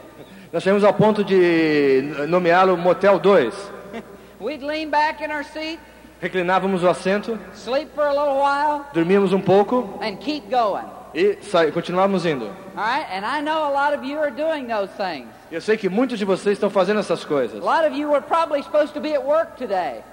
Nós 0.53 0.61
chegamos 0.61 0.83
ao 0.83 0.93
ponto 0.93 1.23
de 1.23 2.03
nomeá-lo 2.29 2.77
Motel 2.77 3.17
2. 3.17 3.71
We'd 4.39 4.63
lean 4.63 4.91
back 4.91 5.23
in 5.23 5.31
our 5.31 5.43
seat, 5.43 5.79
Reclinávamos 6.21 6.83
o 6.83 6.87
assento, 6.87 7.39
sleep 7.55 7.89
for 7.95 8.05
a 8.05 8.11
little 8.11 8.37
while, 8.37 8.85
dormíamos 8.93 9.33
um 9.33 9.41
pouco 9.41 9.97
and 9.99 10.17
keep 10.17 10.47
going. 10.51 10.85
e 11.15 11.39
continuávamos 11.73 12.23
indo. 12.27 12.45
All 12.75 12.85
right? 12.85 13.07
And 13.11 13.25
I 13.25 13.41
know 13.41 13.65
a 13.65 13.73
lot 13.73 13.97
of 13.97 14.05
you 14.05 14.19
are 14.19 14.29
doing 14.29 14.67
those 14.67 14.91
things. 14.95 15.27
Eu 15.51 15.59
sei 15.59 15.75
que 15.75 15.89
muitos 15.89 16.19
de 16.19 16.25
vocês 16.25 16.53
estão 16.55 16.69
fazendo 16.69 16.99
essas 16.99 17.25
coisas. 17.25 17.59
A 17.59 17.65
lot 17.65 17.87
of 17.87 17.97
you 17.97 18.07
were 18.07 18.21
probably 18.21 18.61
supposed 18.61 18.93
to 18.93 19.01
be 19.01 19.15
at 19.15 19.25
work 19.25 19.57
today, 19.57 20.03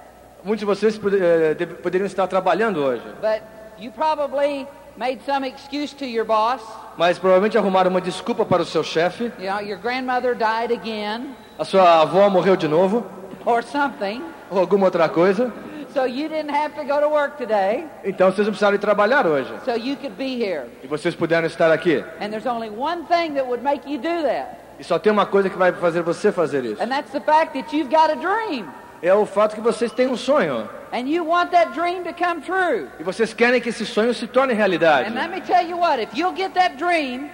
Muitos 0.43 0.61
de 0.61 0.65
vocês 0.65 0.99
eh, 0.99 1.65
poderiam 1.83 2.07
estar 2.07 2.25
trabalhando 2.25 2.83
hoje, 2.83 3.03
but 3.21 3.43
you 3.77 3.91
probably 3.91 4.65
made 5.01 5.19
some 5.25 5.43
excuse 5.43 5.93
to 5.95 6.05
your 6.05 6.23
boss. 6.23 6.61
mas 6.95 7.17
provavelmente 7.17 7.57
arrumaram 7.57 7.89
uma 7.89 7.99
desculpa 7.99 8.45
para 8.45 8.61
o 8.61 8.65
seu 8.65 8.83
chefe. 8.83 9.31
You 9.39 9.49
know, 9.51 9.59
your 9.59 9.79
grandmother 9.79 10.35
died 10.35 10.71
again 10.71 11.35
A 11.57 11.65
sua 11.65 12.01
avó 12.01 12.29
morreu 12.29 12.55
de 12.55 12.67
novo, 12.67 13.03
or 13.43 13.63
something, 13.63 14.23
ou 14.51 14.59
alguma 14.59 14.85
outra 14.85 15.09
coisa. 15.09 15.51
so 15.91 16.05
you 16.05 16.29
didn't 16.29 16.51
have 16.51 16.75
to 16.75 16.83
go 16.85 17.01
to 17.01 17.09
work 17.09 17.35
today, 17.37 17.85
Então 18.03 18.27
vocês 18.31 18.45
não 18.45 18.51
precisaram 18.53 18.75
ir 18.75 18.79
trabalhar 18.79 19.25
hoje. 19.25 19.51
so 19.65 19.71
you 19.75 19.97
could 19.97 20.15
be 20.15 20.35
here. 20.39 20.65
E 20.83 20.87
vocês 20.87 21.15
puderam 21.15 21.47
estar 21.47 21.71
aqui. 21.71 22.03
And 22.21 22.29
there's 22.29 22.45
only 22.45 22.69
one 22.69 23.03
thing 23.07 23.33
that 23.33 23.47
would 23.47 23.63
make 23.63 23.89
you 23.91 23.97
do 23.97 24.21
that, 24.21 24.55
E 24.79 24.83
só 24.83 24.99
tem 24.99 25.11
uma 25.11 25.25
coisa 25.25 25.49
que 25.49 25.57
vai 25.57 25.71
fazer 25.71 26.03
você 26.03 26.31
fazer 26.31 26.63
isso. 26.63 26.81
and 26.81 26.89
that's 26.89 27.11
the 27.11 27.21
fact 27.21 27.53
that 27.59 27.75
you've 27.75 27.89
got 27.89 28.11
a 28.11 28.15
dream. 28.15 28.67
É 29.01 29.13
o 29.13 29.25
fato 29.25 29.55
que 29.55 29.61
vocês 29.61 29.91
têm 29.91 30.07
um 30.07 30.17
sonho. 30.17 30.69
And 30.93 31.07
you 31.07 31.25
want 31.25 31.51
that 31.51 31.71
dream 31.73 32.03
to 32.03 32.13
come 32.13 32.41
true. 32.41 32.87
E 32.99 33.03
vocês 33.03 33.33
querem 33.33 33.59
que 33.59 33.69
esse 33.69 33.85
sonho 33.85 34.13
se 34.13 34.27
torne 34.27 34.53
realidade. 34.53 35.09
And 35.09 35.13
let 35.13 35.29
me 35.29 35.41
tell 35.41 35.65
you 35.65 35.77
what, 35.77 36.01
if 36.01 36.09
you'll 36.13 36.35
get 36.35 36.53
that 36.53 36.75
dream 36.75 37.29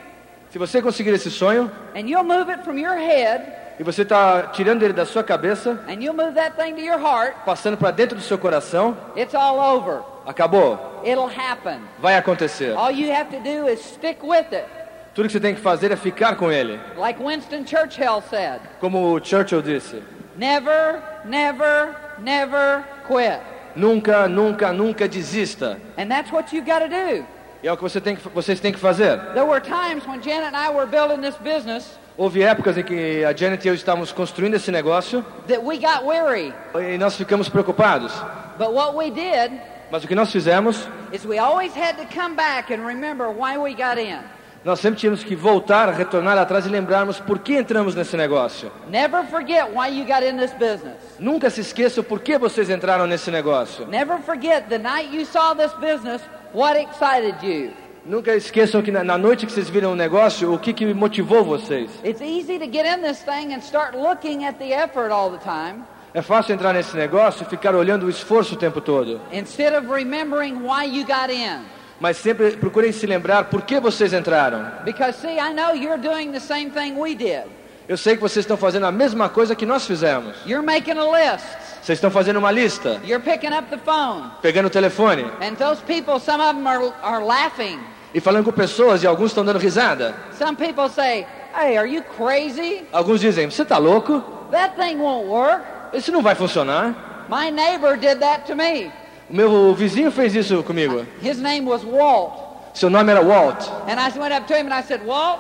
Se 0.50 0.57
você 0.57 0.81
conseguir 0.81 1.13
esse 1.13 1.29
sonho, 1.29 1.69
and 1.93 2.07
you'll 2.07 2.24
move 2.24 2.50
it 2.50 2.63
from 2.63 2.77
your 2.77 2.95
head 2.95 3.43
e 3.79 3.83
você 3.83 4.01
está 4.01 4.43
tirando 4.47 4.81
ele 4.81 4.93
da 4.93 5.05
sua 5.05 5.24
cabeça, 5.24 5.79
and 5.88 6.01
you'll 6.01 6.15
move 6.15 6.33
that 6.33 6.55
thing 6.55 6.74
to 6.74 6.81
your 6.81 7.00
heart, 7.00 7.36
passando 7.45 7.77
para 7.77 7.91
dentro 7.91 8.15
do 8.15 8.24
seu 8.24 8.38
coração, 8.38 8.97
it's 9.15 9.36
all 9.36 9.59
over. 9.59 10.01
acabou. 10.25 11.01
It'll 11.03 11.29
happen. 11.29 11.81
Vai 12.00 12.15
acontecer. 12.15 12.75
All 12.75 12.91
you 12.91 13.13
have 13.13 13.29
to 13.29 13.43
do 13.43 13.67
is 13.67 13.79
stick 13.81 14.24
with 14.24 14.53
it. 14.53 14.65
Tudo 15.13 15.27
que 15.27 15.33
você 15.33 15.39
tem 15.39 15.53
que 15.53 15.62
fazer 15.62 15.91
é 15.91 15.95
ficar 15.95 16.36
com 16.38 16.51
ele. 16.51 16.79
Like 16.95 17.21
Winston 17.21 17.65
Churchill 17.65 18.21
said, 18.29 18.62
Como 18.79 19.13
o 19.13 19.24
Churchill 19.24 19.62
disse. 19.62 20.01
Never, 20.38 21.01
never, 21.25 21.96
never 22.20 22.83
quit. 23.07 23.40
Nunca, 23.75 24.27
nunca, 24.27 24.72
nunca 24.72 25.07
desista. 25.07 25.79
And 25.98 26.09
that's 26.09 26.31
what 26.31 26.53
you've 26.53 26.66
got 26.66 26.79
to 26.79 26.88
do. 26.88 27.25
E 27.61 27.68
é 27.68 27.72
o 27.74 27.77
que 27.77 27.83
você 27.83 28.00
tem 28.00 28.16
que, 28.16 28.29
vocês 28.29 28.59
têm 28.59 28.72
que 28.72 28.79
fazer. 28.79 29.20
There 29.33 29.46
were 29.46 29.59
times 29.59 30.05
when 30.07 30.22
Janet 30.22 30.53
and 30.53 30.57
I 30.57 30.70
were 30.70 30.85
building 30.85 31.22
this 31.22 31.35
business 31.38 31.98
Houve 32.18 32.42
épocas 32.42 32.75
em 32.77 32.83
que 32.83 33.24
a 33.24 33.31
Janet 33.31 33.64
e 33.64 33.68
eu 33.68 33.75
estávamos 33.75 34.11
construindo 34.11 34.55
esse 34.55 34.72
negócio 34.72 35.24
that 35.48 35.64
we 35.64 35.77
got 35.77 36.03
weary. 36.03 36.53
e 36.75 36.98
nós 36.98 37.16
ficamos 37.16 37.48
preocupados. 37.50 38.11
But 38.57 38.72
what 38.74 38.96
we 38.96 39.11
did 39.11 39.51
Mas 39.92 40.03
o 40.03 40.07
que 40.07 40.16
nós 40.16 40.31
fizemos, 40.31 40.88
is 41.14 41.25
we 41.25 41.40
always 41.40 41.74
had 41.74 41.96
to 41.98 42.05
come 42.14 42.35
back 42.35 42.74
and 42.74 42.85
remember 42.85 43.29
why 43.29 43.57
we 43.57 43.74
got 43.74 43.98
in. 43.98 44.20
Nós 44.65 44.79
sempre 44.79 45.00
tínhamos 45.00 45.24
que 45.24 45.35
voltar, 45.35 45.89
retornar 45.93 46.37
atrás 46.37 46.65
e 46.65 46.70
lembrarmos 46.70 47.20
por 47.20 47.39
que 47.39 47.53
entramos 47.55 47.96
nesse 47.96 48.17
negócio. 48.17 48.72
Never 48.89 49.24
forget 49.25 49.65
why 49.74 49.87
you 49.87 50.05
got 50.05 50.24
in 50.24 50.37
this 50.37 50.51
business. 50.53 50.98
Nunca 51.20 51.50
se 51.50 51.61
esqueçam 51.61 52.03
por 52.03 52.20
que 52.20 52.37
vocês 52.37 52.70
entraram 52.70 53.07
nesse 53.07 53.31
negócio. 53.31 53.87
Never 53.87 54.20
forget 54.20 54.67
the 54.70 54.77
night 54.77 55.15
you 55.15 55.25
saw 55.25 55.55
this 55.55 55.72
business, 55.74 56.22
what 56.53 56.77
excited 56.79 57.35
you. 57.46 57.72
Nunca 58.05 58.33
esqueçam 58.35 58.81
que 58.81 58.91
na, 58.91 59.03
na 59.03 59.17
noite 59.17 59.46
que 59.46 59.51
vocês 59.51 59.70
viram 59.70 59.91
o 59.91 59.96
negócio, 59.96 60.53
o 60.53 60.57
que, 60.57 60.72
que 60.74 60.93
motivou 60.93 61.43
vocês. 61.43 61.89
It's 62.03 62.22
easy 62.22 62.57
to 62.57 62.65
get 62.65 62.85
in 62.85 63.01
this 63.01 63.22
thing 63.24 63.53
and 63.53 63.59
start 63.59 63.96
looking 63.98 64.46
at 64.46 64.57
the 64.57 64.72
effort 64.74 65.11
all 65.11 65.29
the 65.29 65.39
time 65.39 65.83
É 66.13 66.22
fácil 66.22 66.55
entrar 66.55 66.74
nesse 66.74 66.96
negócio 66.96 67.43
e 67.43 67.46
ficar 67.50 67.75
olhando 67.75 68.05
o 68.05 68.09
esforço 68.09 68.55
o 68.55 68.57
tempo 68.57 68.79
todo. 68.81 69.20
instead 69.31 69.75
of 69.77 69.87
remembering 69.91 70.55
why 70.63 70.85
you 70.85 71.05
got 71.05 71.29
in. 71.29 71.59
Mas 72.00 72.18
sempre 72.18 72.51
procurem 72.57 72.92
se 72.92 73.05
lembrar 73.07 73.46
por 73.46 73.64
que 73.64 73.79
vocês 73.79 74.14
entraram. 74.14 74.66
Because, 74.86 75.20
see, 75.20 75.38
I 75.40 75.53
know 75.53 75.74
you're 75.74 75.98
doing 76.01 76.31
the 76.31 76.40
same 76.40 76.70
thing 76.70 76.94
we 76.98 77.16
did. 77.16 77.44
Eu 77.88 77.98
sei 77.98 78.16
que 78.16 78.22
vocês 78.22 78.44
estão 78.44 78.57
fazendo 78.57 78.86
a 78.86 78.92
mesma 78.92 79.29
coisa 79.29 79.55
que 79.55 79.66
nós 79.66 79.86
fizemos. 79.88 80.36
You're 80.46 80.66
making 80.66 80.98
a 81.00 81.05
list, 81.05 81.46
Vocês 81.81 81.98
estão 81.98 82.12
fazendo 82.12 82.38
uma 82.38 82.51
lista, 82.51 83.00
you're 83.05 83.24
picking 83.24 83.53
up 83.57 83.70
the 83.70 83.77
phone, 83.77 84.29
pegando 84.42 84.68
o 84.68 84.70
telefone 84.70 85.24
and 85.42 85.55
those 85.55 85.81
people, 85.83 86.20
some 86.20 86.42
of 86.44 86.53
them 86.53 86.68
are, 86.68 86.92
are 87.01 87.24
laughing. 87.24 87.79
e 88.14 88.20
falando 88.20 88.44
com 88.46 88.51
pessoas 88.51 89.03
e 89.03 89.07
alguns 89.07 89.31
estão 89.31 89.46
dando 89.46 89.57
risada. 89.57 90.14
Some 90.38 90.55
people 90.57 90.90
say, 90.90 91.25
Hey, 91.55 91.77
are 91.77 91.88
you 91.90 92.03
crazy? 92.18 92.83
Alguns 92.92 93.22
dizem: 93.22 93.50
Você 93.50 93.64
está 93.64 93.77
louco? 93.77 94.22
That 94.51 94.75
thing 94.75 94.98
won't 94.98 95.27
work. 95.27 95.64
Isso 95.94 96.12
não 96.12 96.22
vai 96.22 96.36
funcionar. 96.36 97.25
My 97.29 97.50
neighbor 97.50 97.98
did 97.98 98.20
that 98.20 98.46
to 98.48 98.55
me. 98.55 98.92
O 99.29 99.35
meu 99.35 99.74
vizinho 99.74 100.11
fez 100.11 100.33
isso 100.35 100.63
comigo. 100.63 101.05
His 101.22 101.40
name 101.40 101.68
was 101.68 101.83
Walt. 101.83 102.33
Seu 102.74 102.90
nome 102.90 103.11
era 103.11 103.22
Walt. 103.22 103.68
And 103.87 104.00
I 104.00 104.18
went 104.18 104.33
up 104.33 104.48
to 104.48 104.53
him 104.53 104.68
and 104.68 104.74
I 104.74 104.81
said, 104.81 105.05
Walt, 105.05 105.40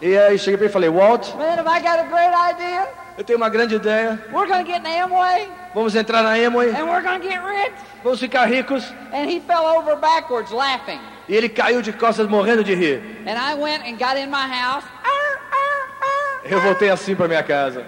E 0.00 0.16
aí 0.16 0.38
cheguei 0.38 0.56
para 0.56 0.64
ele 0.66 0.70
e 0.70 0.72
falei: 0.72 0.88
Walt, 0.88 1.34
man, 1.36 1.58
have 1.58 1.66
I 1.66 1.80
got 1.80 1.98
a 1.98 2.04
great 2.04 2.32
idea? 2.34 2.86
eu 3.16 3.24
tenho 3.24 3.38
uma 3.38 3.48
grande 3.48 3.74
ideia. 3.74 4.18
We're 4.32 4.46
to 4.46 4.62
get 4.64 4.82
in 4.82 5.02
Amway 5.02 5.48
Vamos 5.74 5.94
entrar 5.94 6.22
na 6.22 6.38
Emoi, 6.38 6.70
and 6.70 6.86
we're 6.86 7.02
to 7.02 7.18
get 7.18 7.42
rich. 7.42 7.72
vamos 8.02 8.20
ficar 8.20 8.46
ricos. 8.46 8.84
And 9.12 9.28
he 9.28 9.40
fell 9.40 9.64
over 9.64 9.96
backwards 9.96 10.50
laughing. 10.50 11.00
E 11.28 11.34
ele 11.34 11.48
caiu 11.48 11.82
de 11.82 11.92
costas 11.92 12.28
morrendo 12.28 12.62
de 12.62 12.74
rir. 12.74 13.02
And 13.26 13.38
I 13.38 13.54
went 13.54 13.84
and 13.84 13.98
got 13.98 14.16
in 14.16 14.30
my 14.30 14.46
house. 14.46 14.84
Eu 16.44 16.60
voltei 16.60 16.90
assim 16.90 17.16
para 17.16 17.26
minha 17.26 17.42
casa. 17.42 17.84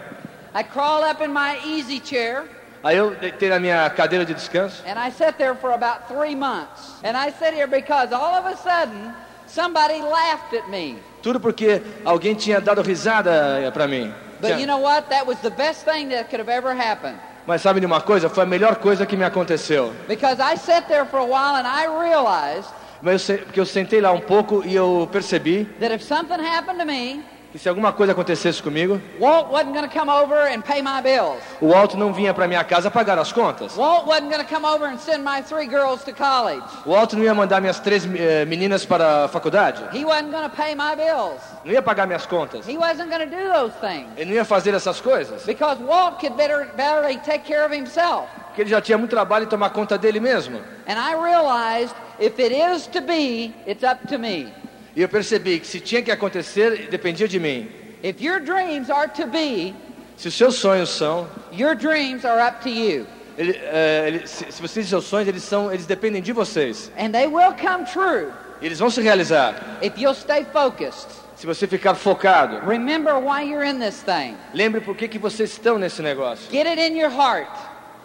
I 0.55 0.63
crawled 0.65 1.05
up 1.09 1.23
in 1.23 1.29
my 1.29 1.59
easy 1.65 2.01
chair 2.01 2.45
Aí 2.83 2.97
eu 2.97 3.11
deitei 3.15 3.49
na 3.49 3.59
minha 3.59 3.89
cadeira 3.91 4.25
de 4.25 4.35
descanso. 4.35 4.83
and 4.87 4.99
I 4.99 5.11
sat 5.11 5.37
there 5.37 5.55
for 5.55 5.73
about 5.73 6.09
three 6.09 6.35
months. 6.35 6.95
And 7.03 7.17
I 7.17 7.33
sat 7.33 7.55
here 7.55 7.67
because 7.67 8.13
all 8.13 8.35
of 8.35 8.47
a 8.47 8.57
sudden 8.57 9.13
somebody 9.47 10.01
laughed 10.01 10.55
at 10.55 10.69
me. 10.71 10.99
Tudo 11.23 11.41
porque 11.41 11.83
alguém 12.05 12.35
tinha 12.35 12.61
dado 12.61 12.83
risada 12.83 13.71
para 13.73 13.87
mim. 13.89 14.13
But 14.41 14.61
you 14.61 14.67
know 14.67 14.79
what? 14.79 15.09
That 15.11 15.27
was 15.27 15.39
the 15.41 15.51
best 15.51 15.85
thing 15.85 16.11
that 16.11 16.31
could 16.31 16.39
have 16.39 16.49
ever 16.49 16.73
happened. 16.75 17.19
Mas 17.47 17.63
sabe 17.63 17.81
de 17.81 17.87
uma 17.87 18.01
coisa? 18.01 18.29
Foi 18.29 18.45
a 18.45 18.47
melhor 18.47 18.77
coisa 18.77 19.07
que 19.07 19.17
me 19.17 19.25
aconteceu. 19.25 19.93
Because 20.07 20.39
I 20.41 20.57
sat 20.57 20.87
there 20.87 21.05
for 21.07 21.19
a 21.19 21.25
while 21.25 21.57
and 21.57 21.67
I 21.67 21.87
realized 21.87 22.71
Mas 23.01 23.29
eu, 23.29 23.39
porque 23.39 23.61
eu 23.61 23.67
sentei 23.67 24.01
lá 24.01 24.13
um 24.13 24.21
pouco 24.21 24.63
e 24.65 24.75
eu 24.75 25.09
percebi 25.11 25.65
that 25.81 25.95
if 25.95 26.03
something 26.03 26.41
happened 26.41 26.79
to 26.79 26.85
me, 26.87 27.23
que 27.51 27.59
se 27.59 27.69
alguma 27.69 27.93
coisa 27.93 28.13
acontecesse 28.13 28.63
comigo, 28.63 29.01
Walt 29.19 29.51
wasn't 29.51 29.73
going 29.73 29.89
to 29.89 29.93
come 29.93 30.11
over 30.11 30.37
and 30.53 30.61
pay 30.63 30.83
my 30.83 31.01
bills. 31.03 31.43
o 31.61 31.69
Walt 31.69 31.95
não 31.95 32.13
vinha 32.13 32.35
para 32.35 32.47
minha 32.47 32.63
casa 32.63 32.91
pagar 32.91 33.19
as 33.19 33.33
contas. 33.33 33.75
Walt 33.77 34.07
wasn't 34.07 34.31
going 34.31 34.45
to 34.45 34.55
come 34.55 34.67
over 34.67 34.87
and 34.87 34.99
send 34.99 35.25
my 35.25 35.43
three 35.43 35.67
girls 35.67 36.05
to 36.05 36.13
college. 36.13 36.63
O 36.85 36.91
Walt 36.91 37.15
não 37.15 37.23
ia 37.23 37.35
mandar 37.35 37.61
minhas 37.61 37.81
três 37.81 38.05
eh, 38.05 38.45
meninas 38.45 38.85
para 38.85 39.25
a 39.25 39.29
faculdade. 39.29 39.83
He 39.97 40.05
wasn't 40.05 40.31
going 40.31 40.49
to 40.49 40.55
pay 40.55 40.75
my 40.75 40.95
bills. 40.95 41.41
Não 41.65 41.73
ia 41.73 41.81
pagar 41.83 42.07
minhas 42.07 42.27
contas. 42.27 42.67
He 42.69 42.77
wasn't 42.77 43.09
going 43.09 43.29
to 43.29 43.35
do 43.35 43.53
those 43.53 43.75
things. 43.81 44.09
Ele 44.17 44.31
não 44.31 44.37
ia 44.37 44.45
fazer 44.45 44.75
essas 44.75 45.01
coisas. 45.01 45.45
Because 45.45 45.83
Walt 45.83 46.21
could 46.21 46.37
better, 46.37 46.69
barely 46.77 47.17
take 47.19 47.45
care 47.47 47.65
of 47.65 47.75
himself. 47.75 48.29
Porque 48.49 48.63
ele 48.63 48.71
já 48.71 48.81
tinha 48.81 48.99
muito 48.99 49.11
trabalho 49.11 49.45
em 49.45 49.49
tomar 49.49 49.71
conta 49.71 49.97
dele 49.97 50.21
mesmo. 50.21 50.61
And 50.87 50.99
I 50.99 51.15
realized 51.15 51.95
if 52.21 52.39
it 52.39 52.53
is 52.53 52.87
to 52.89 53.01
be, 53.01 53.55
it's 53.67 53.85
up 53.85 54.07
to 54.09 54.19
me. 54.19 54.53
E 54.99 55.03
eu 55.03 55.09
percebi 55.09 55.61
que 55.61 55.67
se 55.69 55.79
tinha 55.79 56.03
que 56.03 56.11
acontecer, 56.11 56.89
dependia 56.91 57.29
de 57.29 57.39
mim. 57.39 57.69
If 58.03 58.21
your 58.21 58.41
dreams 58.41 58.91
are 58.91 59.09
to 59.13 59.29
be, 59.29 59.73
Se 60.17 60.27
os 60.27 60.35
seus 60.35 60.57
sonhos 60.57 60.89
são, 60.91 61.29
Your 61.53 61.77
dreams 61.77 62.25
are 62.25 62.41
up 62.43 62.61
to 62.65 62.69
you. 62.69 63.07
ele, 63.39 63.53
é, 63.63 64.05
ele- 64.09 64.27
se, 64.27 64.51
se 64.51 64.61
vocês 64.61 64.89
seus 64.89 65.05
sonhos, 65.05 65.29
eles 65.29 65.45
são, 65.45 65.73
eles 65.73 65.87
dependem 65.87 66.21
de 66.21 66.33
vocês. 66.33 66.91
And 66.99 67.13
they 67.13 67.29
will 67.29 67.53
come 67.53 67.85
true 67.85 68.33
E 68.61 68.67
eles 68.67 68.81
vão 68.81 68.91
se 68.91 69.01
realizar. 69.01 69.79
if 69.81 69.93
you'll 69.97 70.17
stay 70.17 70.45
focused. 70.53 71.07
Se 71.37 71.47
você 71.47 71.69
ficar 71.69 71.95
focado, 71.95 72.59
Remember 72.67 73.15
why 73.21 73.43
you're 73.49 73.65
in 73.65 73.79
this 73.79 74.03
thing. 74.03 74.35
lembre 74.53 74.81
por 74.81 74.97
que, 74.97 75.07
que 75.07 75.17
vocês 75.21 75.53
estão 75.53 75.79
nesse 75.79 76.03
negócio. 76.03 76.51
Get 76.51 76.67
it 76.67 76.81
in 76.81 76.99
your 76.99 77.13
heart. 77.13 77.47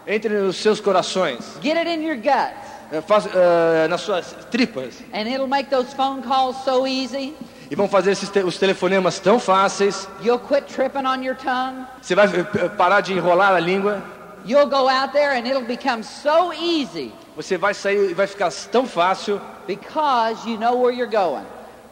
Entre 0.06 0.30
nos 0.30 0.58
seus 0.58 0.80
corações, 0.80 1.40
Get 1.64 1.76
it 1.76 1.90
in 1.90 2.04
your 2.04 2.18
gut. 2.18 2.54
É, 2.94 3.02
faz, 3.02 3.28
é, 3.34 3.88
nas 3.88 4.02
suas 4.02 4.34
tripas. 4.52 4.94
And 5.14 5.28
it'll 5.28 5.48
make 5.48 5.70
those 5.70 5.94
phone 5.96 6.22
calls 6.22 6.56
so 6.64 6.86
easy. 6.88 7.34
E 7.72 7.76
vão 7.76 7.88
fazer 7.90 8.12
esses 8.12 8.30
te- 8.30 8.44
os 8.44 8.58
telefonemas 8.58 9.20
tão 9.20 9.40
fáceis. 9.40 10.08
You'll 10.22 10.40
quit 10.40 10.68
tripping 10.72 11.06
on 11.08 11.24
your 11.24 11.36
tongue. 11.36 11.86
Você 12.02 12.14
vai 12.14 12.28
eh, 12.28 12.70
parar 12.78 13.02
de 13.02 13.14
enrolar 13.14 13.54
a 13.54 13.60
língua. 13.60 14.02
You'll 14.46 14.68
go 14.70 14.88
out 14.90 15.12
there 15.14 15.32
and 15.38 15.48
it'll 15.48 15.66
become 15.66 16.04
so 16.04 16.52
easy 16.54 17.14
Você 17.36 17.58
vai 17.58 17.74
sair 17.74 18.12
e 18.12 18.14
vai 18.14 18.28
ficar 18.28 18.52
tão 18.72 18.86
fácil 18.86 19.40
because 19.66 20.46
you 20.48 20.58
know 20.60 20.76
where 20.82 20.92
you're 20.96 21.10
going. 21.10 21.46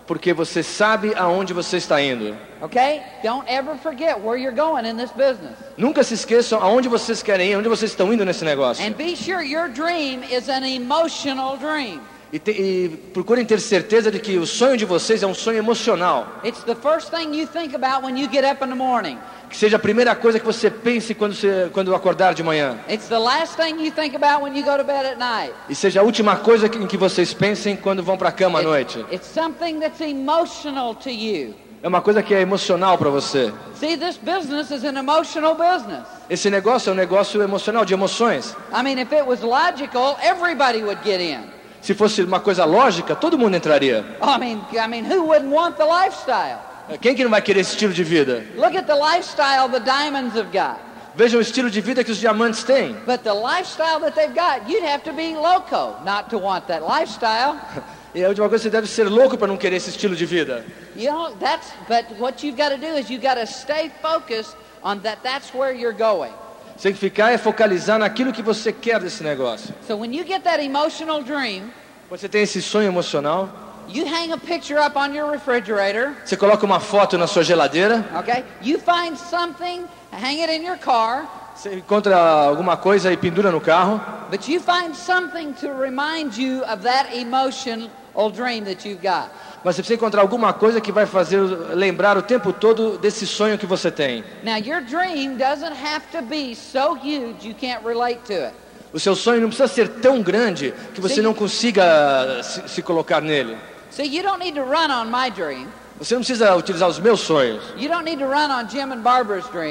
Porque 0.08 0.34
você 0.34 0.62
sabe 0.64 1.14
aonde 1.16 1.54
você 1.54 1.78
está 1.78 2.02
indo. 2.02 2.36
Okay? 2.62 3.02
Don't 3.24 3.48
ever 3.48 3.76
forget 3.78 4.20
where 4.20 4.38
you're 4.38 4.56
going 4.56 4.86
in 4.86 4.98
this 4.98 5.12
business. 5.12 5.56
Nunca 5.78 6.04
se 6.04 6.14
esqueçam 6.14 6.62
aonde 6.62 6.88
vocês 6.88 7.24
querem 7.24 7.52
ir, 7.52 7.54
aonde 7.54 7.70
vocês 7.70 7.92
estão 7.92 8.14
indo 8.14 8.26
nesse 8.26 8.46
negócio. 8.46 8.86
And 8.86 8.94
be 8.96 9.16
sure 9.16 9.42
your 9.44 9.68
dream 9.68 10.24
is 10.24 10.50
an 10.50 10.64
emotional 10.64 11.58
dream. 11.58 12.02
E, 12.34 12.40
te- 12.40 12.52
e 12.52 12.90
procurem 13.14 13.44
ter 13.46 13.60
certeza 13.60 14.10
de 14.10 14.18
que 14.18 14.38
o 14.38 14.46
sonho 14.48 14.78
de 14.78 14.86
vocês 14.86 15.22
é 15.22 15.28
um 15.28 15.34
sonho 15.34 15.58
emocional. 15.58 16.28
It's 16.46 16.64
the 16.64 16.76
first 16.76 17.10
thing 17.10 17.36
you 17.38 17.46
think 17.46 17.76
about 17.76 18.06
when 18.06 18.18
you 18.18 18.30
get 18.32 18.46
up 18.50 18.64
in 18.64 18.70
the 18.70 18.76
morning. 18.76 19.18
Que 19.50 19.58
seja 19.58 19.76
a 19.76 19.80
primeira 19.80 20.16
coisa 20.16 20.40
que 20.40 20.46
você 20.46 20.70
pense 20.70 21.14
quando, 21.14 21.34
você, 21.36 21.70
quando 21.74 21.94
acordar 21.94 22.34
de 22.34 22.42
manhã. 22.42 22.78
It's 22.90 23.10
the 23.10 23.18
last 23.18 23.58
thing 23.58 23.84
you 23.84 23.92
think 23.92 24.16
about 24.16 24.42
when 24.44 24.56
you 24.58 24.64
go 24.64 24.78
to 24.78 24.84
bed 24.86 25.06
at 25.06 25.18
night. 25.18 25.54
E 25.68 25.76
seja 25.76 26.00
a 26.00 26.04
última 26.04 26.38
coisa 26.38 26.70
que- 26.70 26.78
em 26.78 26.88
que 26.88 26.96
vocês 26.96 27.34
pensem 27.34 27.76
quando 27.76 28.02
vão 28.02 28.18
para 28.18 28.30
a 28.30 28.32
cama 28.32 28.60
à 28.60 28.62
noite. 28.62 29.00
It's, 29.12 29.14
it's 29.14 29.28
something 29.34 29.82
that's 29.82 30.00
emotional 30.00 30.96
to 30.96 31.10
you. 31.10 31.54
É 31.84 31.88
uma 31.90 32.00
coisa 32.00 32.24
que 32.24 32.34
é 32.34 32.40
emocional 32.40 32.98
para 32.98 33.10
você. 33.10 33.52
See, 33.76 33.98
this 33.98 34.16
business 34.16 34.72
is 34.72 34.86
an 34.86 34.98
emotional 34.98 35.54
business. 35.56 36.06
Esse 36.30 36.50
negócio 36.50 36.92
é 36.92 36.94
um 36.94 36.96
negócio 36.96 37.42
emocional, 37.42 37.84
de 37.84 37.94
emoções. 37.94 38.56
I 38.72 38.82
mean, 38.84 39.00
if 39.02 39.12
it 39.12 39.24
was 39.28 39.42
logical, 39.42 40.16
everybody 40.24 40.82
would 40.82 41.02
get 41.04 41.20
in. 41.20 41.42
Se 41.82 41.94
fosse 41.94 42.22
uma 42.24 42.40
coisa 42.40 42.64
lógica, 42.64 43.16
todo 43.16 43.38
mundo 43.38 43.56
entraria. 43.56 44.06
I 44.22 44.40
mean, 44.40 44.62
I 44.74 44.88
mean, 44.88 45.04
who 45.04 45.26
wouldn't 45.26 45.52
want 45.52 45.78
the 45.78 45.86
lifestyle? 45.86 46.60
Quem 47.00 47.16
que 47.16 47.24
não 47.24 47.32
vai 47.32 47.42
querer 47.42 47.62
esse 47.62 47.72
estilo 47.72 47.94
de 47.94 48.04
vida? 48.04 48.46
Look 48.56 48.76
at 48.78 48.86
the 48.86 48.96
lifestyle 48.96 49.70
the 49.70 49.80
diamonds 49.80 50.36
have 50.36 50.52
got. 50.52 50.80
Veja 51.16 51.38
o 51.38 51.42
estilo 51.42 51.70
de 51.70 51.82
vida 51.82 52.04
que 52.04 52.12
os 52.12 52.18
diamantes 52.18 52.64
têm. 52.64 52.94
But 53.06 53.24
the 53.24 53.34
lifestyle 53.34 54.00
that 54.00 54.14
they've 54.16 54.34
got, 54.34 54.70
you'd 54.70 54.86
have 54.86 55.04
to 55.04 55.14
be 55.14 55.36
loco 55.36 55.96
not 56.06 56.30
to 56.30 56.38
want 56.38 56.68
that 56.68 56.84
lifestyle. 56.84 57.60
E 58.14 58.26
a 58.26 58.28
última 58.28 58.50
coisa, 58.50 58.66
você 58.66 58.70
deve 58.70 58.88
ser 58.88 59.08
louco 59.08 59.38
para 59.38 59.48
não 59.48 59.56
querer 59.56 59.78
esse 59.78 59.90
estilo 59.90 60.18
de 60.18 60.26
vida. 60.26 60.66
You 60.98 61.10
know, 61.10 61.34
that's, 61.40 61.72
but 61.88 62.06
what 62.20 62.46
you've 62.46 62.58
got 62.58 62.72
to 62.72 62.78
do 62.78 62.98
is 62.98 63.10
you've 63.10 63.24
got 63.24 63.36
to 63.36 63.46
stay 63.46 63.90
focused 64.02 64.58
on 64.84 65.00
that 65.04 65.20
that's 65.24 65.54
where 65.54 65.74
you're 65.74 65.98
going. 65.98 66.34
Você 66.82 66.88
tem 66.88 66.94
que 66.94 67.00
ficar 67.00 67.32
é 67.32 67.38
focalizar 67.38 68.00
naquilo 68.00 68.34
que 68.34 68.42
você 68.42 68.74
quer 68.74 69.00
desse 69.00 69.24
negócio. 69.24 69.72
So 69.86 69.96
when 69.96 70.16
you 70.16 70.26
get 70.26 70.42
that 70.42 70.60
emotional 70.60 71.22
dream, 71.22 71.70
Você 72.10 72.28
tem 72.28 72.42
esse 72.42 72.60
sonho 72.60 72.88
emocional, 72.88 73.50
you 73.88 74.04
hang 74.04 74.32
a 74.34 74.38
picture 74.38 74.84
up 74.84 74.98
on 74.98 75.14
your 75.14 75.30
refrigerator, 75.30 76.14
você 76.26 76.36
coloca 76.36 76.66
uma 76.66 76.80
foto 76.80 77.20
na 77.20 77.28
sua 77.28 77.44
geladeira, 77.44 78.04
okay? 78.18 78.44
You 78.64 78.80
find 78.80 79.16
something, 79.16 79.86
hang 80.12 80.42
it 80.42 80.52
in 80.52 80.66
your 80.66 80.80
car, 80.80 81.28
você 81.56 81.76
encontra 81.76 82.18
alguma 82.18 82.76
coisa 82.76 83.14
e 83.14 83.16
pendura 83.16 83.52
no 83.52 83.62
carro, 83.62 84.02
but 84.32 84.50
you 84.50 84.60
find 84.60 84.96
something 84.96 85.54
to 85.54 85.68
remind 85.80 86.36
you 86.36 86.64
of 86.64 86.82
that 86.82 87.16
emotional 87.16 87.92
dream 88.34 88.64
that 88.64 88.84
you've 88.90 89.04
got. 89.04 89.30
Mas 89.64 89.76
você 89.76 89.82
precisa 89.82 89.96
encontrar 89.96 90.22
alguma 90.22 90.54
coisa 90.54 90.82
que 90.82 90.92
vai 90.92 91.06
fazer 91.06 91.40
lembrar 91.74 92.18
o 92.18 92.22
tempo 92.22 92.52
todo 92.52 92.98
desse 92.98 93.28
sonho 93.28 93.58
que 93.58 93.66
você 93.66 93.92
tem. 93.92 94.24
Now, 94.44 94.58
your 94.58 94.82
dream 94.82 95.38
doesn't 95.38 95.74
have 95.84 96.06
to 96.12 96.22
be 96.24 96.56
so 96.56 96.96
huge 96.96 97.48
you 97.48 97.56
can't 97.60 97.86
relate 97.86 98.22
to 98.26 98.34
it. 98.34 98.54
O 98.94 99.00
seu 99.00 99.16
sonho 99.16 99.40
não 99.40 99.48
precisa 99.48 99.68
ser 99.68 99.88
tão 99.88 100.22
grande 100.22 100.74
que 100.94 101.00
você 101.00 101.22
não 101.22 101.34
consiga 101.34 102.42
se, 102.44 102.68
se 102.68 102.82
colocar 102.82 103.22
nele. 103.22 103.58
See, 103.90 104.04
you 104.06 104.24
don't 104.24 104.40
need 104.40 104.60
to 104.60 104.66
run 104.66 104.92
on 104.92 105.06
my 105.06 105.30
dream. 105.30 105.68
Você 106.02 106.16
não 106.16 106.22
precisa 106.22 106.56
utilizar 106.56 106.90
os 106.90 106.98
meus 106.98 107.20
sonhos, 107.20 107.64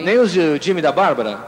nem 0.05 0.19
os 0.21 0.31
de 0.31 0.59
Jimmy 0.63 0.79
e 0.79 0.83
da 0.83 0.93
Bárbara, 0.93 1.41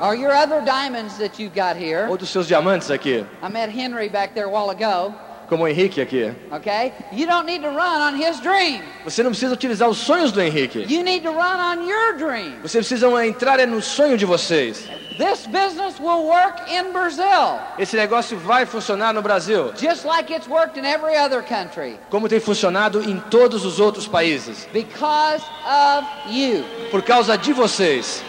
ou 2.08 2.16
dos 2.16 2.28
seus 2.28 2.48
diamantes 2.48 2.90
aqui, 2.90 3.24
I 3.40 3.48
met 3.48 3.70
Henry 3.70 4.08
back 4.08 4.34
there 4.34 4.46
a 4.46 4.50
while 4.50 4.70
ago. 4.70 5.14
Como 5.52 5.64
o 5.64 5.68
Henrique 5.68 6.00
aqui. 6.00 6.34
Okay? 6.50 6.94
You 7.12 7.26
don't 7.26 7.44
need 7.44 7.60
to 7.62 7.68
run 7.68 8.00
on 8.00 8.16
his 8.16 8.40
dream. 8.40 8.80
Você 9.04 9.22
não 9.22 9.32
precisa 9.32 9.52
utilizar 9.52 9.86
os 9.86 9.98
sonhos 9.98 10.32
do 10.32 10.40
Henrique. 10.40 10.86
You 10.88 11.02
need 11.04 11.22
to 11.24 11.30
run 11.30 11.60
on 11.60 11.86
your 11.86 12.16
dream. 12.16 12.54
Vocês 12.62 12.86
precisam 12.86 13.22
entrar 13.22 13.60
é 13.60 13.66
no 13.66 13.82
sonho 13.82 14.16
de 14.16 14.24
vocês. 14.24 14.88
This 15.18 15.46
business 15.46 16.00
will 16.00 16.24
work 16.24 16.58
in 16.72 16.90
Brazil 16.90 17.58
Esse 17.78 17.96
negócio 17.96 18.38
vai 18.38 18.64
funcionar 18.64 19.12
no 19.12 19.20
Brasil, 19.20 19.74
just 19.76 20.06
like 20.06 20.32
it's 20.32 20.48
worked 20.48 20.78
in 20.78 20.86
every 20.86 21.18
other 21.18 21.42
country 21.42 21.98
como 22.08 22.30
tem 22.30 22.40
funcionado 22.40 23.02
em 23.02 23.20
todos 23.28 23.62
os 23.66 23.78
outros 23.78 24.08
países. 24.08 24.66
because 24.72 25.44
of 25.66 26.06
you, 26.30 26.64
Por 26.90 27.02
causa 27.02 27.36
de 27.36 27.52
vocês, 27.52 28.24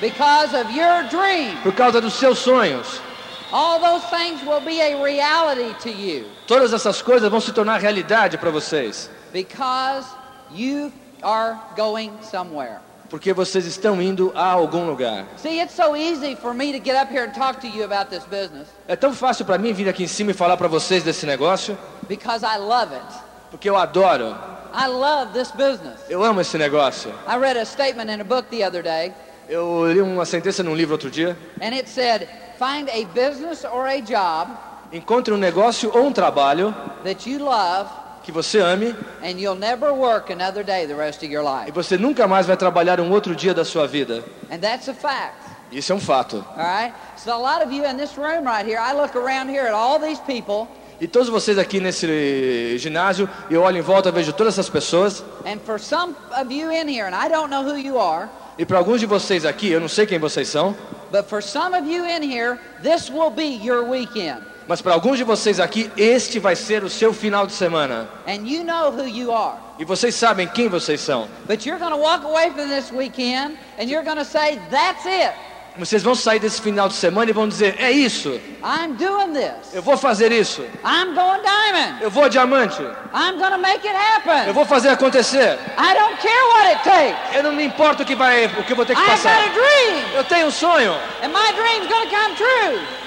because 0.00 0.56
of 0.56 0.72
your 0.72 1.02
dream. 1.10 1.54
por 1.62 1.74
causa 1.74 2.00
dos 2.00 2.14
seus 2.14 2.38
sonhos. 2.38 3.02
All 3.52 3.78
those 3.78 4.02
things 4.08 4.42
will 4.42 4.62
be 4.62 4.80
a 4.80 4.96
reality 4.96 5.74
to 5.82 5.90
you 5.90 6.24
Todas 6.46 6.72
essas 6.72 7.02
coisas 7.02 7.28
vão 7.30 7.40
se 7.40 7.52
tornar 7.52 7.78
realidade 7.80 8.38
para 8.38 8.50
vocês, 8.50 9.10
because 9.32 10.06
you 10.54 10.92
are 11.22 11.56
going 11.76 12.12
somewhere. 12.22 12.78
porque 13.08 13.32
vocês 13.32 13.66
estão 13.66 14.00
indo 14.02 14.32
a 14.34 14.44
algum 14.50 14.84
lugar. 14.86 15.24
See, 15.36 15.60
it's 15.60 15.74
so 15.74 15.96
easy 15.96 16.34
for 16.36 16.52
me 16.54 16.72
to 16.72 16.84
get 16.84 17.00
up 17.00 17.12
here 17.12 17.24
and 17.24 17.32
talk 17.32 17.60
to 17.60 17.66
you 17.68 17.84
about 17.84 18.10
this 18.10 18.24
business 18.24 18.66
É 18.88 18.96
tão 18.96 19.12
fácil 19.14 19.44
para 19.44 19.58
mim 19.58 19.72
vir 19.72 19.88
aqui 19.88 20.02
em 20.04 20.08
cima 20.08 20.30
e 20.32 20.34
falar 20.34 20.56
para 20.56 20.66
vocês 20.68 21.02
desse 21.02 21.24
negócio, 21.26 21.76
because 22.08 22.44
I 22.44 22.58
love 22.58 22.92
it. 22.94 23.06
porque 23.50 23.68
eu 23.70 23.76
adoro, 23.76 24.36
I 24.74 24.86
love 24.88 25.32
this 25.32 25.50
business. 25.52 25.98
eu 26.08 26.22
amo 26.22 26.40
esse 26.40 26.56
negócio. 26.58 27.10
I 27.28 27.36
read 27.38 27.56
a 27.58 27.64
statement 27.64 28.10
in 28.12 28.20
a 28.20 28.24
book 28.24 28.48
the 28.50 28.64
other 28.66 28.82
day, 28.82 29.12
Eu 29.48 29.86
li 29.92 30.00
uma 30.00 30.24
sentença 30.24 30.62
num 30.64 30.74
livro 30.74 30.94
outro 30.94 31.08
dia. 31.10 31.36
and 31.60 31.72
it 31.74 31.88
said, 31.88 32.28
Find 32.58 32.88
a 32.88 33.04
business 33.14 33.64
or 33.64 33.86
a 33.86 34.00
job 34.00 34.48
Encontre 34.92 35.34
um 35.34 35.36
negócio 35.36 35.90
ou 35.94 36.06
um 36.06 36.12
trabalho 36.12 36.74
that 37.02 37.28
you 37.28 37.42
love, 37.44 37.90
que 38.22 38.30
você 38.30 38.60
ame 38.60 38.94
and 39.22 39.38
you'll 39.38 39.58
never 39.58 39.92
work 39.92 40.32
another 40.32 40.64
day 40.64 40.86
the 40.86 40.94
rest 40.94 41.22
of 41.24 41.32
your 41.32 41.44
e 41.66 41.70
você 41.72 41.96
nunca 41.96 42.26
mais 42.26 42.46
vai 42.46 42.56
trabalhar 42.56 43.00
um 43.00 43.10
outro 43.10 43.34
dia 43.34 43.52
da 43.52 43.64
sua 43.64 43.86
vida. 43.86 44.22
And 44.50 44.58
that's 44.58 44.88
a 44.88 44.94
fact. 44.94 45.34
Isso 45.72 45.92
é 45.92 45.94
um 45.96 46.00
fato. 46.00 46.44
All 46.56 46.64
right? 46.64 46.94
So, 47.16 47.32
a 47.32 47.36
lot 47.36 47.64
of 47.64 47.72
you 47.74 47.84
in 47.84 47.96
this 47.96 48.16
room 48.16 48.44
right 48.44 48.64
here, 48.64 48.78
I 48.78 48.92
look 48.92 49.16
around 49.16 49.50
here 49.50 49.66
at 49.66 49.74
all 49.74 49.98
these 49.98 50.20
people, 50.20 50.68
E 51.00 51.06
todos 51.06 51.28
vocês 51.28 51.58
aqui 51.58 51.78
nesse 51.78 52.78
ginásio, 52.78 53.28
eu 53.50 53.62
olho 53.62 53.76
em 53.76 53.82
volta, 53.82 54.10
vejo 54.10 54.32
todas 54.32 54.54
essas 54.54 54.70
pessoas. 54.70 55.22
and 55.44 55.58
for 55.64 55.78
some 55.78 56.14
of 56.40 56.50
you 56.50 56.70
in 56.70 56.88
here, 56.88 57.06
and 57.06 57.14
I 57.14 57.28
don't 57.28 57.50
know 57.50 57.62
who 57.62 57.76
you 57.76 57.98
are, 57.98 58.28
E 58.58 58.64
para 58.64 58.78
alguns 58.78 59.00
de 59.00 59.06
vocês 59.06 59.44
aqui, 59.44 59.70
eu 59.70 59.80
não 59.80 59.88
sei 59.88 60.06
quem 60.06 60.18
vocês 60.18 60.48
são, 60.48 60.74
but 61.12 61.26
for 61.28 61.42
some 61.42 61.76
of 61.76 61.86
you 61.86 62.04
in 62.06 62.22
here, 62.22 62.58
this 62.82 63.10
will 63.10 63.30
be 63.30 63.60
your 63.62 63.84
weekend. 63.84 64.40
Mas 64.68 64.82
para 64.82 64.94
alguns 64.94 65.18
de 65.18 65.24
vocês 65.24 65.60
aqui, 65.60 65.90
este 65.96 66.38
vai 66.38 66.56
ser 66.56 66.82
o 66.82 66.90
seu 66.90 67.12
final 67.12 67.46
de 67.46 67.52
semana. 67.52 68.08
You 68.26 68.64
know. 68.64 69.54
E 69.78 69.84
vocês 69.84 70.14
sabem 70.14 70.48
quem 70.48 70.68
vocês 70.68 71.00
são. 71.00 71.28
But 71.46 71.64
you're 71.64 71.78
going 71.78 71.92
to 71.92 71.98
walk 71.98 72.24
away 72.24 72.50
from 72.50 72.68
this 72.68 72.90
weekend 72.90 73.56
and 73.78 73.84
you're 73.84 74.04
going 74.04 74.18
to 74.18 74.24
say, 74.24 74.58
That's 74.70 75.04
it. 75.06 75.34
Vocês 75.78 76.02
vão 76.02 76.14
sair 76.14 76.38
desse 76.38 76.60
final 76.60 76.88
de 76.88 76.94
semana 76.94 77.30
e 77.30 77.34
vão 77.34 77.46
dizer: 77.46 77.76
é 77.78 77.90
isso, 77.90 78.40
I'm 78.64 78.94
doing 78.94 79.32
this. 79.32 79.74
eu 79.74 79.82
vou 79.82 79.96
fazer 79.96 80.32
isso, 80.32 80.62
I'm 80.84 81.14
going 81.14 81.40
diamond. 81.42 82.02
eu 82.02 82.10
vou 82.10 82.28
diamante, 82.28 82.80
I'm 83.14 83.38
going 83.38 83.52
to 83.52 83.58
make 83.58 83.86
it 83.86 83.94
eu 83.94 84.32
happen. 84.32 84.52
vou 84.52 84.64
fazer 84.64 84.88
acontecer. 84.88 85.58
I 85.78 85.94
don't 85.94 86.16
care 86.20 86.42
what 86.54 86.66
it 86.68 86.82
takes. 86.82 87.36
Eu 87.36 87.42
não 87.42 87.52
me 87.52 87.64
importo 87.64 88.02
o 88.02 88.06
que, 88.06 88.14
vai, 88.14 88.46
o 88.46 88.64
que 88.64 88.72
eu 88.72 88.76
vou 88.76 88.86
ter 88.86 88.94
que 88.94 89.00
I've 89.00 89.10
got 89.10 89.22
passar. 89.22 89.38
a 89.44 89.48
dream. 89.48 90.14
Eu 90.14 90.24
tenho 90.24 90.46
um 90.46 90.50
sonho 90.50 90.94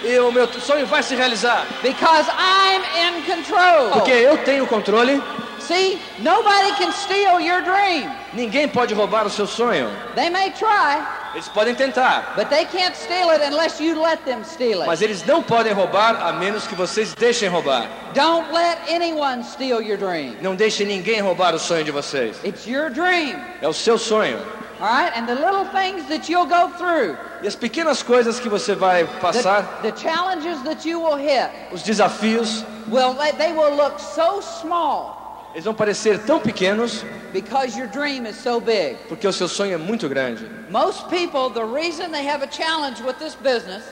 e 0.04 0.20
o 0.20 0.32
meu 0.32 0.48
sonho 0.62 0.86
vai 0.86 1.04
se 1.04 1.16
realizar. 1.16 1.66
because 1.82 2.28
I'm 2.30 2.84
in 2.96 3.24
control. 3.24 3.90
Porque 3.92 4.12
eu 4.12 4.38
tenho 4.40 4.66
controle, 4.68 5.22
See, 5.60 6.00
nobody 6.20 6.72
can 6.80 6.92
steal 6.92 7.40
your 7.40 7.62
dream. 7.62 8.10
ninguém 8.34 8.68
pode 8.68 8.94
roubar 8.94 9.28
o 9.28 9.30
seu 9.30 9.46
sonho. 9.46 9.88
They 10.16 10.30
may 10.30 10.52
try, 10.52 10.98
Eles 11.34 11.48
podem 11.48 11.76
tentar, 11.76 12.34
but 12.36 12.50
they 12.50 12.66
can't 12.66 12.96
steal 12.96 13.30
it 13.32 13.44
unless 13.44 13.80
you 13.80 14.02
let 14.02 14.24
them 14.26 14.44
steal 14.44 14.86
mas 14.86 15.02
it. 15.02 15.06
eles 15.06 15.24
não 15.26 15.44
podem 15.44 15.74
roubar 15.74 16.16
a 16.22 16.34
menos 16.34 16.66
que 16.66 16.76
vocês 16.76 17.14
deixem 17.14 17.50
roubar. 17.50 17.88
Don't 18.14 18.52
let 18.52 18.80
anyone 18.90 19.44
steal 19.44 19.82
your 19.82 19.98
dream. 19.98 20.36
Não 20.42 20.56
deixem 20.56 20.88
ninguém 20.88 21.22
roubar 21.22 21.54
o 21.54 21.60
sonho 21.60 21.84
de 21.84 21.92
vocês. 21.92 22.38
It's 22.44 22.66
your 22.66 22.90
dream. 22.90 23.40
É 23.62 23.68
o 23.68 23.74
seu 23.74 23.98
sonho. 23.98 24.40
All 24.80 24.88
right? 24.88 25.12
And 25.16 25.26
the 25.28 25.36
little 25.36 25.66
things 25.66 26.08
that 26.08 26.32
you'll 26.32 26.48
go 26.48 26.70
through, 26.78 27.18
E 27.44 27.48
as 27.48 27.56
pequenas 27.56 28.02
coisas 28.02 28.40
que 28.40 28.48
você 28.48 28.74
vai 28.74 29.04
the, 29.06 29.20
passar, 29.20 29.82
the 29.82 29.92
challenges 29.96 30.62
that 30.64 30.88
you 30.88 31.00
will 31.00 31.18
hit, 31.18 31.50
os 31.72 31.84
desafios, 31.84 32.66
they, 32.90 33.32
they 33.38 33.52
will 33.54 33.76
look 33.76 34.00
so 34.00 34.42
small 34.42 35.19
eles 35.54 35.66
vão 35.66 35.74
parecer 35.74 36.20
tão 36.20 36.40
pequenos 36.40 37.04
because 37.34 37.78
your 37.78 37.88
dream 37.88 38.26
is 38.26 38.36
so 38.36 38.60
big. 38.60 38.98
porque 39.08 39.28
o 39.28 39.34
seu 39.34 39.48
sonho 39.48 39.74
é 39.74 39.78
muito 39.78 40.08
grande. 40.08 40.46
Most 40.70 41.06
people, 41.10 41.50
the 41.54 41.66
reason 41.66 42.12
they 42.12 42.28
have 42.28 42.44
a 42.44 42.52
challenge 42.52 43.02
with 43.04 43.16
this 43.20 43.36
business 43.36 43.84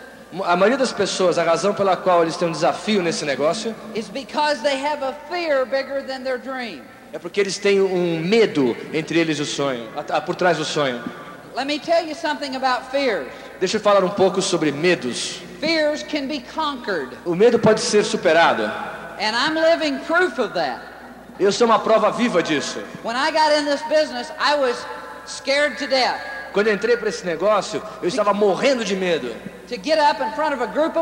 A 0.43 0.58
maioria 0.58 0.78
das 0.78 0.91
pessoas, 0.91 1.38
a 1.38 1.43
razão 1.43 1.74
pela 1.74 1.96
qual 1.96 2.22
eles 2.22 2.36
têm 2.36 2.50
um 2.50 2.52
desafio 2.52 3.02
nesse 3.02 3.24
negócio 3.24 3.74
is 3.96 4.10
because 4.10 4.62
they 4.62 4.76
have 4.76 5.02
a 5.04 5.13
fear 5.30 5.65
bigger 5.65 6.04
than 6.06 6.22
their 6.22 6.38
dream. 6.38 6.82
é 7.13 7.17
porque 7.17 7.39
eles 7.39 7.58
têm 7.58 7.80
um 7.82 8.20
medo 8.20 8.76
entre 8.93 9.17
eles 9.20 9.39
e 9.39 9.41
o 9.41 9.46
sonho, 9.46 9.88
por 10.26 10.36
trás 10.36 10.58
do 10.58 10.65
sonho. 10.65 11.02
Deixa 13.60 13.78
eu 13.78 13.82
falar 13.82 14.04
um 14.04 14.10
pouco 14.10 14.41
sobre 14.41 14.72
medos. 14.72 15.41
O 17.26 17.34
medo 17.34 17.58
pode 17.58 17.80
ser 17.80 18.04
superado. 18.04 18.63
and 19.20 19.36
I'm 19.36 19.56
living 19.56 19.98
proof 20.06 20.38
of 20.39 20.54
that. 20.54 20.96
Eu 21.39 21.52
sou 21.52 21.67
uma 21.67 21.80
prova 21.80 22.12
viva 22.12 22.41
disso. 22.41 22.82
Business, 23.04 24.34
Quando 26.52 26.67
eu 26.67 26.73
entrei 26.73 26.97
para 26.97 27.10
esse 27.10 27.26
negócio, 27.26 27.82
eu 28.02 28.08
estava 28.08 28.34
morrendo 28.34 28.84
de 28.84 28.95
medo 28.95 29.36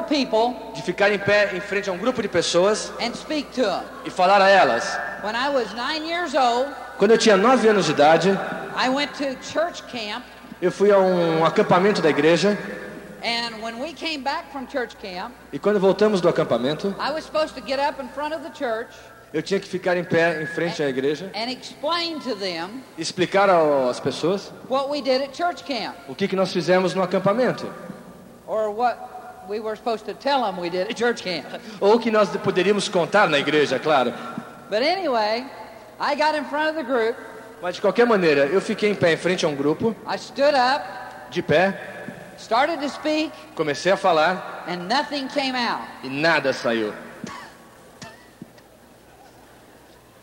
people 0.07 0.73
de 0.73 0.81
ficar 0.81 1.11
em 1.11 1.19
pé 1.19 1.51
em 1.55 1.59
frente 1.59 1.89
a 1.89 1.93
um 1.93 1.97
grupo 1.97 2.21
de 2.21 2.27
pessoas 2.27 2.91
and 2.99 3.13
speak 3.13 3.51
to 3.51 3.61
them. 3.61 3.83
e 4.05 4.09
falar 4.09 4.41
a 4.41 4.49
elas. 4.49 4.97
When 5.23 5.35
I 5.35 5.49
was 5.49 5.73
nine 5.73 6.07
years 6.07 6.33
old, 6.33 6.69
Quando 6.97 7.11
eu 7.11 7.17
tinha 7.17 7.37
nove 7.37 7.67
anos 7.67 7.85
de 7.85 7.91
idade, 7.91 8.29
I 8.75 8.89
went 8.89 9.11
to 9.17 9.37
church 9.43 9.83
camp, 9.83 10.23
eu 10.61 10.71
fui 10.71 10.91
a 10.91 10.97
um 10.97 11.45
acampamento 11.45 12.01
da 12.01 12.09
igreja 12.09 12.57
and 13.23 13.61
when 13.61 13.79
we 13.79 13.93
came 13.93 14.19
back 14.23 14.51
from 14.51 14.67
church 14.67 14.95
camp, 14.97 15.33
e 15.51 15.59
quando 15.59 15.79
voltamos 15.79 16.21
do 16.21 16.29
acampamento, 16.29 16.95
I 16.99 17.11
was 17.11 17.23
supposed 17.25 17.55
to 17.55 17.61
get 17.61 17.79
up 17.79 18.01
in 18.01 18.07
front 18.09 18.33
of 18.33 18.43
the 18.43 18.51
church 18.51 18.89
eu 19.33 19.41
tinha 19.41 19.59
que 19.59 19.67
ficar 19.67 19.97
em 19.97 20.03
pé 20.03 20.41
em 20.41 20.45
frente 20.45 20.81
à 20.81 20.87
igreja 20.89 21.29
and 21.35 21.49
explain 21.51 22.19
to 22.19 22.35
them 22.35 22.81
explicar 22.97 23.49
às 23.49 23.99
pessoas 23.99 24.51
what 24.69 24.89
we 24.89 25.01
did 25.01 25.21
at 25.21 25.35
church 25.35 25.63
camp, 25.63 25.95
o 26.07 26.15
que, 26.15 26.27
que 26.27 26.35
nós 26.35 26.51
fizemos 26.53 26.93
no 26.93 27.03
acampamento 27.03 27.71
or 28.47 28.69
what 28.69 28.97
we 29.49 29.59
were 29.59 29.75
supposed 29.75 30.05
to 30.05 30.13
tell 30.13 30.41
them 30.41 30.59
we 30.59 30.69
did 30.69 30.89
at 30.89 30.95
church 30.97 31.21
camp. 31.23 31.45
ou 31.79 31.95
o 31.95 31.99
que 31.99 32.09
nós 32.11 32.29
poderíamos 32.37 32.87
contar 32.87 33.27
na 33.29 33.37
igreja, 33.37 33.77
claro. 33.79 34.11
But 34.69 34.81
anyway, 34.81 35.45
I 35.99 36.15
got 36.15 36.35
in 36.35 36.43
front 36.45 36.69
of 36.69 36.75
the 36.75 36.83
group, 36.83 37.15
Mas 37.61 37.75
de 37.75 37.81
qualquer 37.81 38.05
maneira, 38.05 38.45
eu 38.47 38.59
fiquei 38.61 38.89
em 38.89 38.95
pé 38.95 39.13
em 39.13 39.17
frente 39.17 39.45
a 39.45 39.47
um 39.49 39.55
grupo, 39.55 39.95
I 40.07 40.17
stood 40.17 40.55
up, 40.55 40.83
de 41.29 41.41
pé, 41.41 41.73
started 42.37 42.79
to 42.81 42.89
speak, 42.89 43.31
comecei 43.55 43.91
a 43.91 43.97
falar 43.97 44.65
and 44.67 44.87
nothing 44.87 45.27
came 45.27 45.55
out. 45.55 45.81
e 46.03 46.09
nada 46.09 46.51
saiu. 46.53 46.93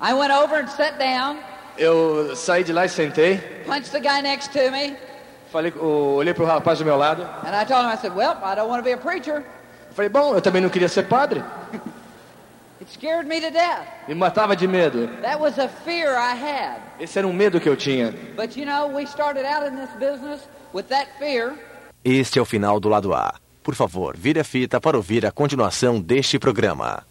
I 0.03 0.13
went 0.15 0.33
over 0.33 0.57
and 0.61 0.69
sat 0.69 0.99
down, 0.99 1.39
Eu 1.79 2.35
saí 2.37 2.65
de 2.65 2.73
lá 2.73 2.85
e 2.85 2.89
sentei, 2.89 3.39
punched 3.67 3.93
the 3.93 4.01
guy 4.01 4.21
next 4.21 4.51
to 4.53 4.71
me, 4.71 4.97
falei, 5.51 5.73
olhei 5.81 6.35
para 6.35 6.45
o 6.45 6.47
rapaz 6.47 6.79
do 6.81 6.85
meu 6.85 6.97
lado, 6.97 7.23
and 7.47 7.55
I 7.55 7.65
told 7.65 7.85
him, 7.87 7.93
I 7.93 7.97
said, 7.97 8.13
Well, 8.15 8.37
I 8.43 8.55
don't 8.55 8.69
want 8.69 8.81
to 8.81 8.85
be 8.85 8.93
a 8.93 8.99
preacher. 8.99 9.43
falei, 9.95 10.09
bom, 10.11 10.35
eu 10.35 10.41
também 10.43 10.61
não 10.61 10.69
queria 10.69 10.89
ser 10.89 11.05
padre, 11.05 11.43
It 12.81 12.91
scared 12.93 13.29
me 13.29 13.41
to 13.41 13.51
death. 13.53 13.87
me 14.09 14.15
matava 14.15 14.57
de 14.57 14.67
medo. 14.67 15.07
That 15.23 15.39
was 15.41 15.57
a 15.59 15.69
fear 15.69 16.17
I 16.17 16.35
had. 16.35 16.81
Esse 16.99 17.17
era 17.19 17.29
um 17.29 17.33
medo 17.33 17.61
que 17.61 17.69
eu 17.69 17.77
tinha. 17.77 18.13
But 18.37 18.57
you 18.57 18.67
know, 18.67 18.89
we 18.89 19.05
started 19.07 19.45
out 19.47 19.65
in 19.69 19.77
this 19.77 19.91
business 20.01 20.41
with 20.75 20.89
that 20.89 21.07
fear. 21.19 21.55
Este 22.05 22.41
é 22.41 22.43
o 22.43 22.45
final 22.45 22.81
do 22.81 22.89
lado 22.89 23.15
A. 23.15 23.35
Por 23.63 23.77
favor, 23.77 24.17
vire 24.17 24.41
a 24.41 24.45
fita 24.45 24.81
para 24.81 24.97
ouvir 24.97 25.25
a 25.25 25.31
continuação 25.31 26.01
deste 26.01 26.41
programa. 26.41 27.05